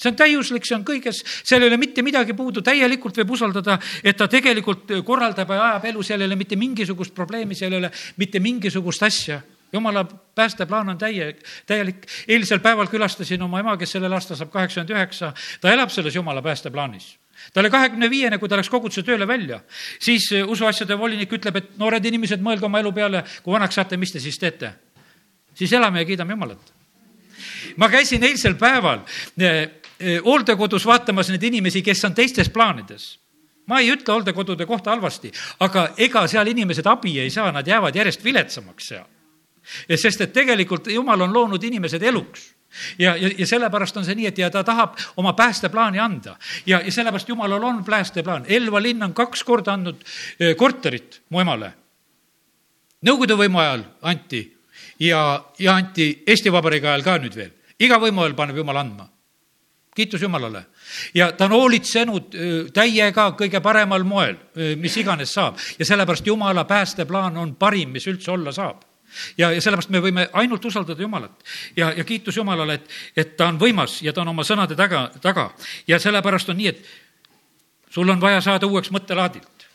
[0.00, 3.78] see on täiuslik, see on kõiges, seal ei ole mitte midagi puudu, täielikult võib usaldada,
[4.04, 7.82] et ta tegelikult korraldab ja ajab elu, seal ei ole mitte mingisugust probleemi, seal ei
[7.84, 9.40] ole mitte mingisugust asja
[9.72, 11.36] jumala päästeplaan on täie,
[11.66, 12.06] täielik.
[12.28, 16.42] eilsel päeval külastasin oma ema, kes sellel aastal saab kaheksakümmend üheksa, ta elab selles jumala
[16.42, 17.12] päästeplaanis
[17.52, 19.60] ta oli kahekümne viiene, kui ta läks koguduse tööle välja,
[19.98, 24.12] siis usuasjade volinik ütleb, et noored inimesed, mõelge oma elu peale, kui vanaks saate, mis
[24.12, 24.74] te siis teete?
[25.54, 26.72] siis elame ja kiidame Jumalat.
[27.76, 29.00] ma käisin eilsel päeval
[29.40, 29.79] Eh,
[30.24, 33.10] hooldekodus vaatamas neid inimesi, kes on teistes plaanides
[33.70, 35.30] ma ei ütle hooldekodude kohta halvasti,
[35.62, 39.06] aga ega seal inimesed abi ei saa, nad jäävad järjest viletsamaks seal.
[39.96, 42.48] sest et tegelikult jumal on loonud inimesed eluks
[42.98, 46.36] ja, ja, ja sellepärast on see nii, et ja ta tahab oma päästeplaani anda
[46.66, 48.48] ja, ja sellepärast jumalal on päästeplaan.
[48.48, 50.00] Elva linn on kaks korda andnud
[50.40, 51.72] eh, korterit mu emale.
[53.06, 54.42] Nõukogude võimu ajal anti
[55.00, 57.54] ja, ja anti Eesti Vabariigi ajal ka nüüd veel.
[57.78, 59.08] iga võimu ajal paneb jumal andma
[59.94, 60.64] kiitus Jumalale.
[61.14, 62.36] ja ta on hoolitsenud
[62.72, 64.36] täiega kõige paremal moel,
[64.76, 68.84] mis iganes saab ja sellepärast Jumala päästeplaan on parim, mis üldse olla saab
[69.38, 71.44] ja, ja sellepärast me võime ainult usaldada Jumalat
[71.76, 75.08] ja, ja kiitus Jumalale, et, et ta on võimas ja ta on oma sõnade taga,
[75.22, 75.50] taga
[75.88, 79.66] ja sellepärast on nii, et sul on vaja saada uueks mõttelaadilt.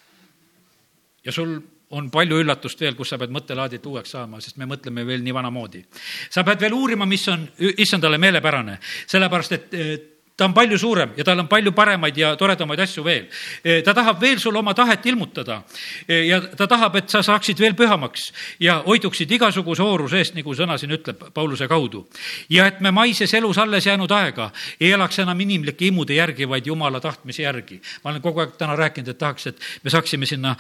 [1.26, 1.59] ja sul
[1.89, 5.33] on palju üllatust veel, kus sa pead mõttelaadilt uueks saama, sest me mõtleme veel nii
[5.33, 5.86] vanamoodi.
[6.29, 11.23] sa pead veel uurima, mis on issandale meelepärane, sellepärast et ta on palju suurem ja
[11.23, 13.27] tal on palju paremaid ja toredamaid asju veel.
[13.63, 15.61] E, ta tahab veel sulle oma tahet ilmutada
[16.07, 18.27] e, ja ta tahab, et sa saaksid veel pühamaks
[18.59, 22.05] ja hoiduksid igasuguse hooruse eest, nagu sõna siin ütleb Pauluse kaudu.
[22.49, 26.67] ja et me maises elus alles jäänud aega ei elaks enam inimlike imude järgi, vaid
[26.67, 27.81] Jumala tahtmise järgi.
[28.03, 30.55] ma olen kogu aeg täna rääkinud, et tahaks, et me saaksime sinna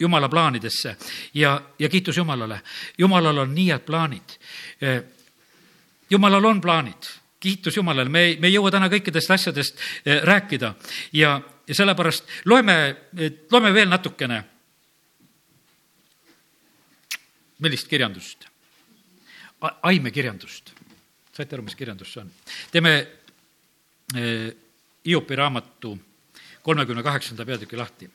[0.00, 0.96] Jumala plaanidesse
[1.34, 2.60] ja, ja kiitus Jumalale.
[2.98, 4.38] Jumalal on nii head plaanid.
[4.80, 5.00] E,
[6.10, 10.74] Jumalal on plaanid kiitus Jumalale, me me ei jõua täna kõikidest asjadest eh, rääkida
[11.12, 12.96] ja, ja sellepärast loeme,
[13.50, 14.44] loeme veel natukene.
[17.58, 18.48] millist kirjandust?
[19.82, 20.72] aimekirjandust.
[21.32, 22.30] saite aru, mis kirjandus see on?
[22.72, 22.94] teeme
[24.14, 24.54] eh,
[25.08, 25.94] Hiopi raamatu
[26.62, 28.10] kolmekümne kaheksanda peatüki lahti.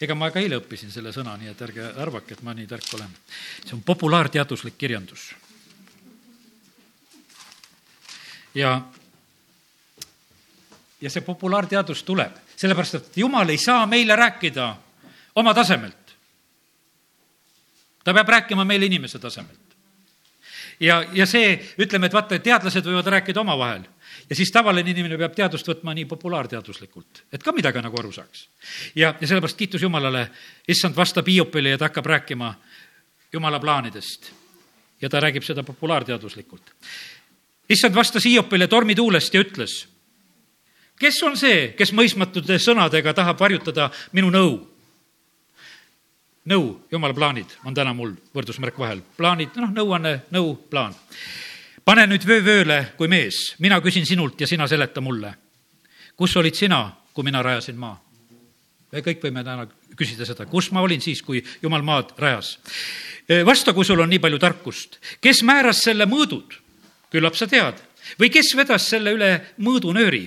[0.00, 2.94] ega ma ka eile õppisin selle sõna, nii et ärge arvake, et ma nii tark
[2.94, 3.16] olen.
[3.64, 5.30] see on populaarteaduslik kirjandus
[8.54, 8.82] ja,
[11.00, 14.68] ja see populaarteadus tuleb, sellepärast et jumal ei saa meile rääkida
[15.36, 16.14] oma tasemelt.
[18.04, 19.76] ta peab rääkima meile inimese tasemelt.
[20.80, 23.84] ja, ja see, ütleme, et vaata, teadlased võivad rääkida omavahel
[24.30, 28.48] ja siis tavaline inimene peab teadust võtma nii populaarteaduslikult, et ka midagi nagu aru saaks.
[28.94, 30.28] ja, ja sellepärast kiitus Jumalale,
[30.68, 32.54] issand vastab Hiopile ja ta hakkab rääkima
[33.32, 34.32] Jumala plaanidest.
[35.00, 36.70] ja ta räägib seda populaarteaduslikult
[37.68, 39.84] issand vastas Hiopile tormituulest ja ütles,
[41.00, 44.54] kes on see, kes mõistmatute sõnadega tahab varjutada minu nõu?
[46.44, 50.94] nõu, jumala plaanid on täna mul võrdusmärk vahel, plaanid, noh, nõuanne, nõu, plaan.
[51.84, 55.34] pane nüüd vöö vööle kui mees, mina küsin sinult ja sina seleta mulle.
[56.16, 57.96] kus olid sina, kui mina rajasin maa?
[58.92, 62.58] me kõik võime täna küsida seda, kus ma olin siis, kui jumal maad rajas.
[63.46, 66.60] vasta, kui sul on nii palju tarkust, kes määras selle mõõdud
[67.12, 67.80] küllap sa tead.
[68.20, 70.24] või kes vedas selle üle mõõdunööri,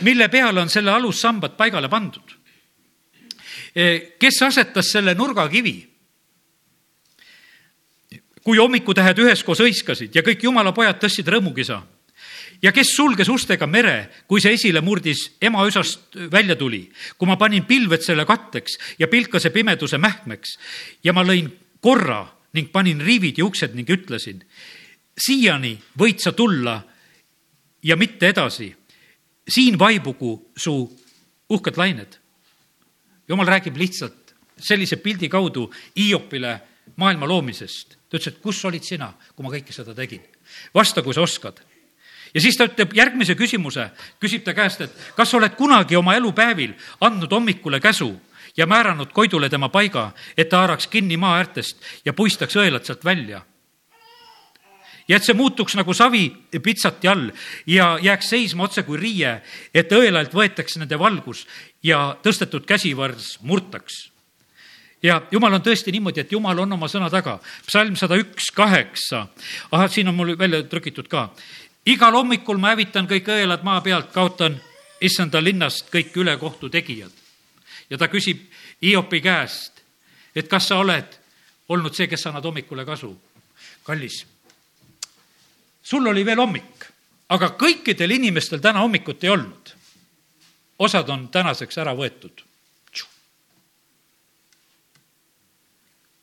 [0.00, 2.34] mille peale on selle alussambad paigale pandud?
[3.74, 5.76] E, kes asetas selle nurgakivi?
[8.48, 11.82] kui hommikutähed üheskoos hõiskasid ja kõik jumala pojad tõstsid rõõmukisa
[12.62, 16.86] ja kes sulges ustega mere, kui see esile murdis ema üsast välja tuli,
[17.18, 20.56] kui ma panin pilved selle katteks ja pilkase pimeduse mähkmeks
[21.04, 21.50] ja ma lõin
[21.84, 22.24] korra
[22.56, 24.40] ning panin riivid ja uksed ning ütlesin,
[25.18, 26.78] siiani võid sa tulla
[27.82, 28.74] ja mitte edasi.
[29.48, 30.72] siin vaibugu su
[31.48, 32.18] uhked lained.
[33.28, 36.60] jumal räägib lihtsalt sellise pildi kaudu Hiopile
[36.96, 37.96] maailma loomisest.
[38.08, 40.22] ta ütles, et kus olid sina, kui ma kõike seda tegin.
[40.74, 41.60] vasta, kui sa oskad.
[42.34, 43.90] ja siis ta ütleb järgmise küsimuse,
[44.20, 48.20] küsib ta käest, et kas sa oled kunagi oma elupäevil andnud hommikule käsu
[48.56, 53.04] ja määranud Koidule tema paiga, et ta haaraks kinni maa äärtest ja puistaks õelad sealt
[53.04, 53.42] välja
[55.08, 56.28] ja et see muutuks nagu savi
[56.62, 57.30] pitsati all
[57.66, 59.40] ja jääks seisma otse kui riie,
[59.74, 61.46] et õelalt võetakse nende valgus
[61.82, 64.08] ja tõstetud käsivõrs murtaks
[65.02, 67.38] ja jumal on tõesti niimoodi, et jumal on oma sõna taga.
[67.66, 69.26] psalm sada üks, kaheksa.
[69.70, 71.30] ahah, siin on mul välja trükitud ka.
[71.86, 74.60] igal hommikul ma hävitan kõik õelad maa pealt, kaotan
[75.00, 77.12] issanda linnast kõik ülekohtu tegijad.
[77.90, 78.40] ja ta küsib
[78.82, 79.82] Hiopi käest,
[80.34, 81.18] et kas sa oled
[81.68, 83.16] olnud see, kes annad hommikule kasu.
[83.82, 84.26] kallis
[85.88, 86.84] sul oli veel hommik,
[87.32, 89.74] aga kõikidel inimestel täna hommikut ei olnud.
[90.78, 92.44] osad on tänaseks ära võetud.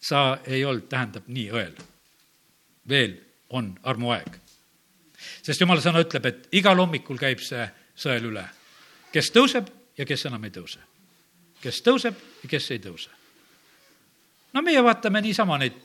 [0.06, 1.74] sa ei olnud, tähendab nii õel.
[2.90, 3.16] veel
[3.50, 4.38] on armuaeg.
[5.42, 8.46] sest jumala sõna ütleb, et igal hommikul käib see sõel üle,
[9.12, 10.80] kes tõuseb ja kes enam ei tõuse.
[11.62, 13.10] kes tõuseb ja kes ei tõuse.
[14.54, 15.82] no meie vaatame niisama neid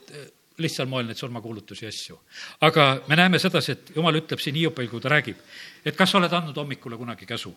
[0.60, 2.20] lihtsal moel neid surmakuulutusi ja asju.
[2.60, 5.36] aga me näeme sedasi, et jumal ütleb siin Hiopil, kui ta räägib,
[5.84, 7.56] et kas sa oled andnud hommikule kunagi käsu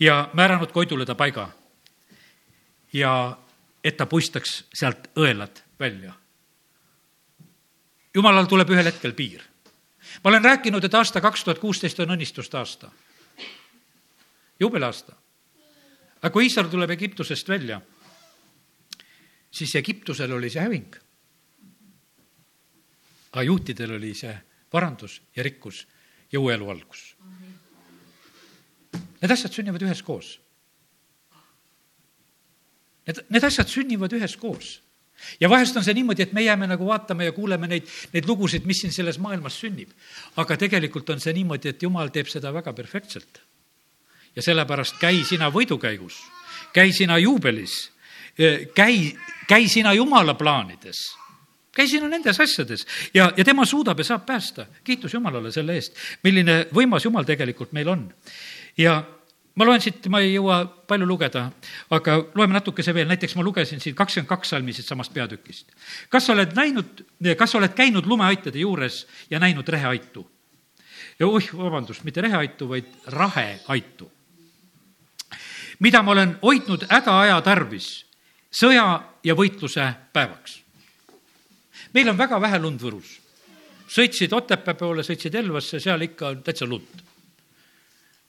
[0.00, 1.48] ja määranud Koidule ta paiga
[2.92, 3.38] ja
[3.84, 6.12] et ta puistaks sealt õelad välja.
[8.14, 9.42] jumalal tuleb ühel hetkel piir.
[10.24, 12.90] ma olen rääkinud, et aasta kaks tuhat kuusteist on õnnistuste aasta,
[14.60, 15.12] jubelaasta.
[16.22, 17.80] aga kui Iisrael tuleb Egiptusest välja,
[19.50, 20.96] siis Egiptusel oli see häving
[23.30, 24.34] aga juutidel oli see
[24.70, 25.86] parandus ja rikkus
[26.32, 27.16] ja uue elu algus.
[29.20, 30.38] Need asjad sünnivad üheskoos.
[33.06, 34.78] Need, need asjad sünnivad üheskoos
[35.40, 38.64] ja vahest on see niimoodi, et me jääme nagu vaatama ja kuuleme neid, neid lugusid,
[38.64, 39.90] mis siin selles maailmas sünnib.
[40.36, 43.42] aga tegelikult on see niimoodi, et jumal teeb seda väga perfektselt.
[44.36, 46.16] ja sellepärast käi sina võidukäigus,
[46.72, 47.90] käi sina juubelis,
[48.74, 49.16] käi,
[49.48, 51.19] käi sina jumala plaanides
[51.76, 54.66] käi sina nendes asjades ja, ja tema suudab ja saab päästa.
[54.84, 58.08] kiitus Jumalale selle eest, milline võimas Jumal tegelikult meil on.
[58.78, 59.02] ja
[59.54, 61.44] ma loen siit, ma ei jõua palju lugeda,
[61.92, 65.72] aga loeme natukese veel, näiteks ma lugesin siin kakskümmend kaks salmi siit samast peatükist.
[66.08, 67.04] kas sa oled näinud,
[67.38, 70.26] kas sa oled käinud lumeaitade juures ja näinud reheaitu?
[71.20, 74.10] ja oih, vabandust, mitte reheaitu, vaid raheaitu.
[75.78, 78.06] mida ma olen hoidnud hädaaja tarvis,
[78.52, 80.60] sõja ja võitluse päevaks.
[81.94, 83.18] Meil on väga vähe lund Võrus.
[83.90, 87.08] sõitsid Otepää poole, sõitsid Elvasse, seal ikka on täitsa lund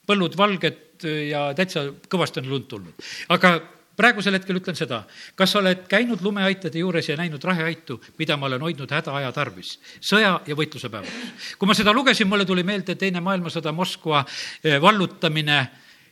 [0.06, 3.06] põllud valged ja täitsa kõvasti on lund tulnud.
[3.28, 3.54] aga
[3.96, 5.02] praegusel hetkel ütlen seda,
[5.36, 9.76] kas sa oled käinud lumeaitade juures ja näinud raheaitu, mida ma olen hoidnud hädaaja tarvis,
[10.00, 11.54] sõja ja võitluse päevaks?
[11.58, 14.24] kui ma seda lugesin, mulle tuli meelde Teine maailmasõda, Moskva
[14.64, 15.58] eh, vallutamine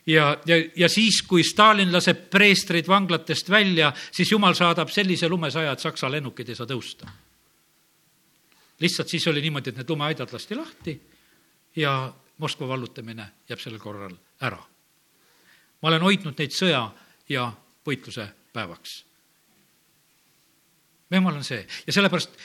[0.05, 5.73] ja, ja, ja siis, kui Stalin laseb preestrid vanglatest välja, siis jumal saadab sellise lumesaja,
[5.73, 7.09] et Saksa lennukid ei saa tõusta.
[8.81, 10.97] Lihtsalt siis oli niimoodi, et need lumeaidad lasti lahti
[11.75, 14.57] ja Moskva vallutamine jääb sellel korral ära.
[15.81, 16.81] ma olen hoidnud neid sõja
[17.29, 17.51] ja
[17.85, 19.05] võitluse päevaks.
[21.11, 22.37] jumal on see ja sellepärast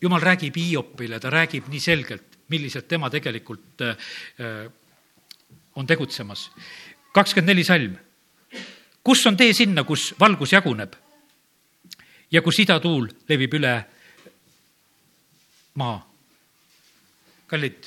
[0.00, 3.96] jumal räägib Hiopile, ta räägib nii selgelt, milliselt tema tegelikult äh,
[5.74, 6.50] on tegutsemas.
[7.12, 7.96] kakskümmend neli salm.
[9.04, 10.94] kus on tee sinna, kus valgus jaguneb
[12.30, 13.84] ja kus idatuul levib üle
[15.74, 16.10] maa?
[17.46, 17.86] kallid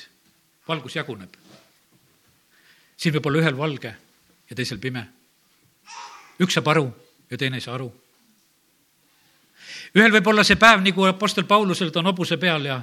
[0.68, 1.34] valgus jaguneb.
[2.96, 3.94] siin võib olla ühel valge
[4.50, 5.06] ja teisel pime.
[6.40, 6.88] üks saab aru
[7.30, 7.88] ja teine ei saa aru.
[9.94, 12.82] ühel võib olla see päev, nagu Apostel Paulusel, ta on hobuse peal ja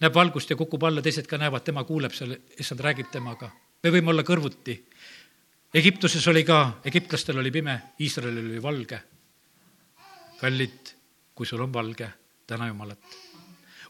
[0.00, 3.50] näeb valgust ja kukub alla, teised ka näevad, tema kuuleb seal, issand räägib temaga.
[3.82, 4.78] me võime olla kõrvuti.
[5.74, 9.02] Egiptuses oli ka, egiptlastel oli pime, Iisraelil oli valge.
[10.40, 10.94] kallid,
[11.34, 12.08] kui sul on valge,
[12.46, 13.31] täna Jumalat.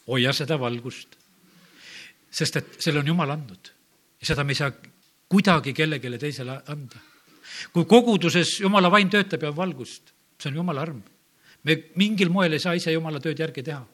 [0.08, 1.16] Hoia seda valgust
[2.32, 3.72] sest et selle on Jumal andnud
[4.20, 4.72] ja seda me ei saa
[5.32, 7.00] kuidagi kellelegi teisele anda.
[7.72, 11.02] kui koguduses Jumala vaim töötab ja on valgust, see on Jumala arm.
[11.64, 13.84] me mingil moel ei saa ise Jumala tööd järgi teha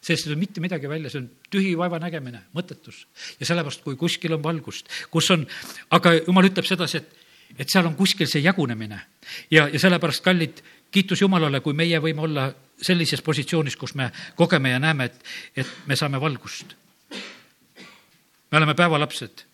[0.00, 3.06] sellest ei tule mitte midagi välja, see on tühi vaeva nägemine, mõttetus.
[3.40, 5.46] ja sellepärast, kui kuskil on valgust, kus on,
[5.90, 7.16] aga jumal ütleb sedasi, et,
[7.58, 9.00] et seal on kuskil see jagunemine
[9.50, 12.48] ja, ja sellepärast, kallid, kiitus Jumalale, kui meie võime olla
[12.82, 15.24] sellises positsioonis, kus me kogeme ja näeme, et,
[15.56, 16.74] et me saame valgust.
[18.50, 19.44] Me oleme päevalapsed.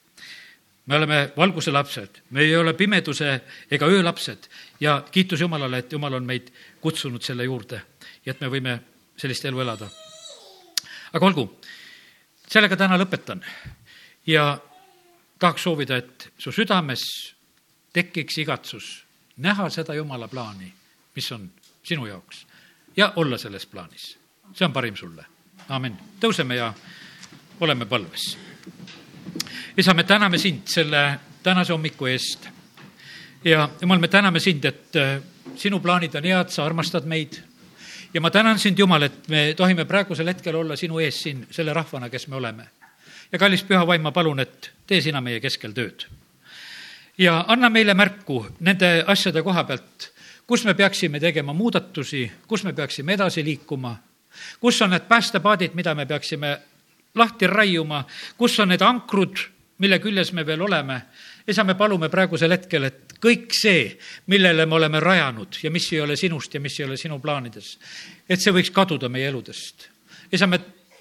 [0.87, 4.49] me oleme valguse lapsed, me ei ole pimeduse ega öö lapsed.
[4.81, 7.81] Ja kiitus Jumalale, et Jumal on meid kutsunud selle juurde
[8.27, 8.79] ja et me võime
[9.17, 9.89] sellist elu elada.
[11.13, 11.61] aga olgu,
[12.49, 13.45] sellega täna lõpetan.
[14.27, 14.59] Ja
[15.39, 17.35] tahaks soovida, et su südames
[17.93, 19.05] tekiks igatsus
[19.37, 20.73] näha seda Jumala plaani,
[21.15, 21.51] mis on
[21.83, 22.47] sinu jaoks
[22.97, 24.19] ja olla selles plaanis.
[24.53, 25.25] see on parim sulle.
[25.69, 25.99] amin.
[26.21, 26.73] tõuseme ja
[27.61, 28.37] oleme palves
[29.77, 32.49] isa, me täname sind selle tänase hommiku eest.
[33.45, 35.21] ja jumal, me täname sind, et äh,
[35.57, 37.43] sinu plaanid on head, sa armastad meid.
[38.15, 41.73] ja ma tänan sind, Jumal, et me tohime praegusel hetkel olla sinu ees siin selle
[41.73, 42.69] rahvana, kes me oleme.
[43.33, 46.07] ja kallis püha vaim, ma palun, et tee sina meie keskel tööd.
[47.19, 50.11] ja anna meile märku nende asjade koha pealt,
[50.47, 53.97] kus me peaksime tegema muudatusi, kus me peaksime edasi liikuma,
[54.61, 56.59] kus on need päästepaadid, mida me peaksime
[57.15, 58.05] lahti raiuma,
[58.37, 59.39] kus on need ankrud,
[59.79, 61.03] mille küljes me veel oleme.
[61.49, 66.01] isa, me palume praegusel hetkel, et kõik see, millele me oleme rajanud ja mis ei
[66.01, 67.79] ole sinust ja mis ei ole sinu plaanides,
[68.29, 69.89] et see võiks kaduda meie eludest.
[70.33, 70.61] isa, me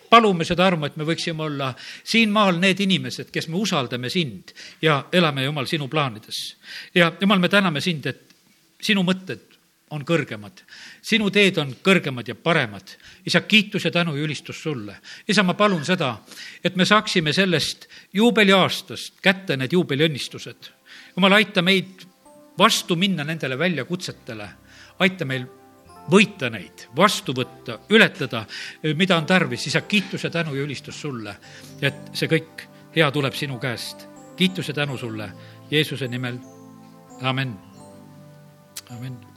[0.09, 1.73] palume seda armu, et me võiksime olla
[2.03, 6.55] siin maal need inimesed, kes me usaldame sind ja elame, Jumal, sinu plaanides.
[6.95, 8.32] ja Jumal, me täname sind, et
[8.83, 9.53] sinu mõtted
[9.93, 10.63] on kõrgemad.
[11.01, 12.95] sinu teed on kõrgemad ja paremad.
[13.25, 14.97] isa, kiitus ja tänu ja ülistus sulle.
[15.27, 16.17] isa, ma palun seda,
[16.63, 20.71] et me saaksime sellest juubeliaastast kätte need juubeliõnnistused.
[21.15, 22.05] jumal, aita meid
[22.57, 24.49] vastu minna nendele väljakutsetele.
[24.99, 25.45] aita meil
[26.11, 28.45] võita neid, vastu võtta, ületada,
[28.95, 31.35] mida on tarvis, isa, kiitus ja tänu ja ülistus sulle.
[31.81, 34.07] et see kõik hea tuleb sinu käest.
[34.35, 35.31] kiitus ja tänu sulle
[35.71, 36.37] Jeesuse nimel,
[37.21, 37.72] amen,
[38.93, 39.32] amen